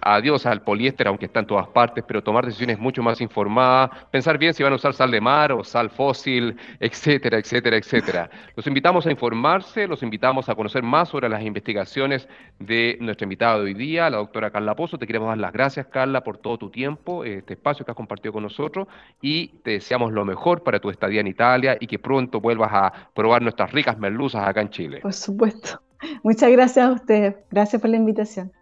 adiós 0.00 0.46
al 0.46 0.62
poliéster, 0.62 1.06
aunque 1.06 1.26
está 1.26 1.40
en 1.40 1.46
todas 1.48 1.68
partes, 1.68 2.02
pero 2.08 2.22
tomar 2.22 2.46
decisiones 2.46 2.78
mucho 2.78 3.02
más 3.02 3.20
informadas, 3.20 3.90
pensar 4.10 4.38
bien 4.38 4.54
si 4.54 4.62
van 4.62 4.72
a 4.72 4.76
usar 4.76 4.94
sal 4.94 5.10
de 5.10 5.20
mar 5.20 5.52
o 5.52 5.62
sal 5.64 5.90
fósil, 5.90 6.56
etcétera, 6.80 7.36
etcétera, 7.36 7.76
etcétera. 7.76 8.30
Los 8.56 8.66
invitamos 8.66 9.06
a 9.06 9.10
informarse, 9.10 9.86
los 9.86 10.02
invitamos 10.02 10.48
a 10.48 10.54
conocer 10.54 10.82
más 10.82 11.10
sobre 11.10 11.28
las 11.28 11.42
investigaciones 11.42 12.26
de 12.58 12.96
nuestra 13.02 13.26
invitada 13.26 13.58
de 13.58 13.64
hoy 13.64 13.74
día, 13.74 14.08
la 14.08 14.16
doctora 14.16 14.50
Carla 14.50 14.61
Carla 14.62 14.76
Pozo. 14.76 14.96
Te 14.96 15.06
queremos 15.06 15.28
dar 15.28 15.38
las 15.38 15.52
gracias, 15.52 15.86
Carla, 15.86 16.22
por 16.22 16.38
todo 16.38 16.56
tu 16.56 16.70
tiempo, 16.70 17.24
este 17.24 17.54
espacio 17.54 17.84
que 17.84 17.90
has 17.90 17.96
compartido 17.96 18.32
con 18.32 18.44
nosotros 18.44 18.86
y 19.20 19.48
te 19.64 19.72
deseamos 19.72 20.12
lo 20.12 20.24
mejor 20.24 20.62
para 20.62 20.78
tu 20.78 20.88
estadía 20.88 21.20
en 21.20 21.26
Italia 21.26 21.76
y 21.80 21.88
que 21.88 21.98
pronto 21.98 22.40
vuelvas 22.40 22.70
a 22.72 22.92
probar 23.12 23.42
nuestras 23.42 23.72
ricas 23.72 23.98
merluzas 23.98 24.46
acá 24.46 24.60
en 24.60 24.70
Chile. 24.70 25.00
Por 25.00 25.12
supuesto. 25.12 25.82
Muchas 26.22 26.50
gracias 26.52 26.86
a 26.86 26.92
ustedes. 26.92 27.34
Gracias 27.50 27.82
por 27.82 27.90
la 27.90 27.96
invitación. 27.96 28.52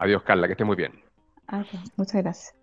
Adiós, 0.00 0.22
Carla, 0.24 0.48
que 0.48 0.52
esté 0.52 0.64
muy 0.64 0.76
bien. 0.76 0.92
Muchas 1.96 2.22
gracias. 2.22 2.57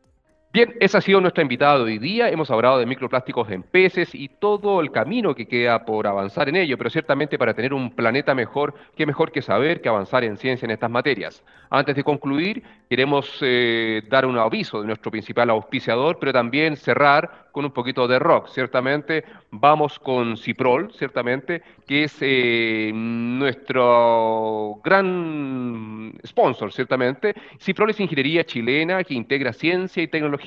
Bien, 0.56 0.74
esa 0.80 1.00
ha 1.00 1.02
sido 1.02 1.20
nuestra 1.20 1.42
invitada 1.42 1.80
de 1.80 1.84
hoy 1.84 1.98
día. 1.98 2.30
Hemos 2.30 2.50
hablado 2.50 2.80
de 2.80 2.86
microplásticos 2.86 3.52
en 3.52 3.62
peces 3.62 4.16
y 4.16 4.30
todo 4.30 4.80
el 4.80 4.90
camino 4.90 5.36
que 5.36 5.50
queda 5.50 5.84
por 5.84 6.08
avanzar 6.08 6.48
en 6.48 6.56
ello, 6.56 6.78
pero 6.78 6.90
ciertamente 6.90 7.38
para 7.38 7.54
tener 7.54 7.74
un 7.74 7.94
planeta 7.94 8.34
mejor, 8.34 8.74
qué 8.96 9.06
mejor 9.06 9.34
que 9.34 9.42
saber 9.42 9.82
que 9.82 9.90
avanzar 9.90 10.24
en 10.24 10.38
ciencia 10.38 10.66
en 10.66 10.72
estas 10.72 10.90
materias. 10.90 11.44
Antes 11.70 11.98
de 11.98 12.06
concluir, 12.06 12.64
queremos 12.90 13.38
eh, 13.42 14.04
dar 14.10 14.26
un 14.26 14.38
aviso 14.38 14.80
de 14.80 14.88
nuestro 14.88 15.12
principal 15.12 15.50
auspiciador, 15.50 16.20
pero 16.20 16.32
también 16.32 16.78
cerrar 16.78 17.50
con 17.52 17.66
un 17.66 17.72
poquito 17.72 18.08
de 18.08 18.20
rock, 18.20 18.50
ciertamente. 18.50 19.24
Vamos 19.50 19.98
con 20.00 20.36
Ciprol, 20.38 20.92
ciertamente, 20.94 21.62
que 21.88 22.04
es 22.04 22.18
eh, 22.20 22.92
nuestro 22.94 24.82
gran 24.84 26.14
sponsor, 26.26 26.72
ciertamente. 26.74 27.34
Ciprol 27.60 27.90
es 27.90 28.00
ingeniería 28.00 28.44
chilena 28.44 29.04
que 29.04 29.14
integra 29.14 29.54
ciencia 29.54 30.04
y 30.04 30.08
tecnología, 30.08 30.45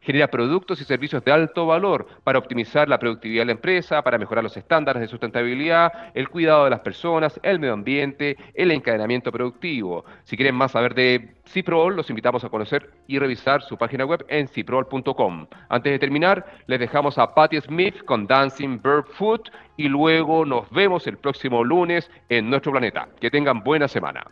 genera 0.00 0.28
productos 0.28 0.80
y 0.80 0.84
servicios 0.84 1.24
de 1.24 1.32
alto 1.32 1.66
valor 1.66 2.06
para 2.24 2.38
optimizar 2.38 2.88
la 2.88 2.98
productividad 2.98 3.42
de 3.42 3.46
la 3.46 3.52
empresa, 3.52 4.02
para 4.02 4.18
mejorar 4.18 4.42
los 4.42 4.56
estándares 4.56 5.00
de 5.00 5.08
sustentabilidad, 5.08 5.92
el 6.14 6.28
cuidado 6.28 6.64
de 6.64 6.70
las 6.70 6.80
personas, 6.80 7.38
el 7.42 7.58
medio 7.58 7.74
ambiente, 7.74 8.36
el 8.54 8.70
encadenamiento 8.70 9.30
productivo. 9.30 10.04
Si 10.24 10.36
quieren 10.36 10.54
más 10.54 10.72
saber 10.72 10.94
de 10.94 11.34
Ciprol, 11.46 11.96
los 11.96 12.10
invitamos 12.10 12.44
a 12.44 12.48
conocer 12.48 12.90
y 13.06 13.18
revisar 13.18 13.62
su 13.62 13.76
página 13.76 14.04
web 14.04 14.24
en 14.28 14.48
ciprol.com. 14.48 15.46
Antes 15.68 15.92
de 15.92 15.98
terminar, 15.98 16.44
les 16.66 16.80
dejamos 16.80 17.18
a 17.18 17.34
Patti 17.34 17.60
Smith 17.60 18.04
con 18.04 18.26
Dancing 18.26 18.80
Bird 18.82 19.06
Foot 19.12 19.50
y 19.76 19.88
luego 19.88 20.44
nos 20.44 20.68
vemos 20.70 21.06
el 21.06 21.18
próximo 21.18 21.62
lunes 21.62 22.10
en 22.28 22.50
nuestro 22.50 22.72
planeta. 22.72 23.08
Que 23.20 23.30
tengan 23.30 23.62
buena 23.62 23.88
semana. 23.88 24.24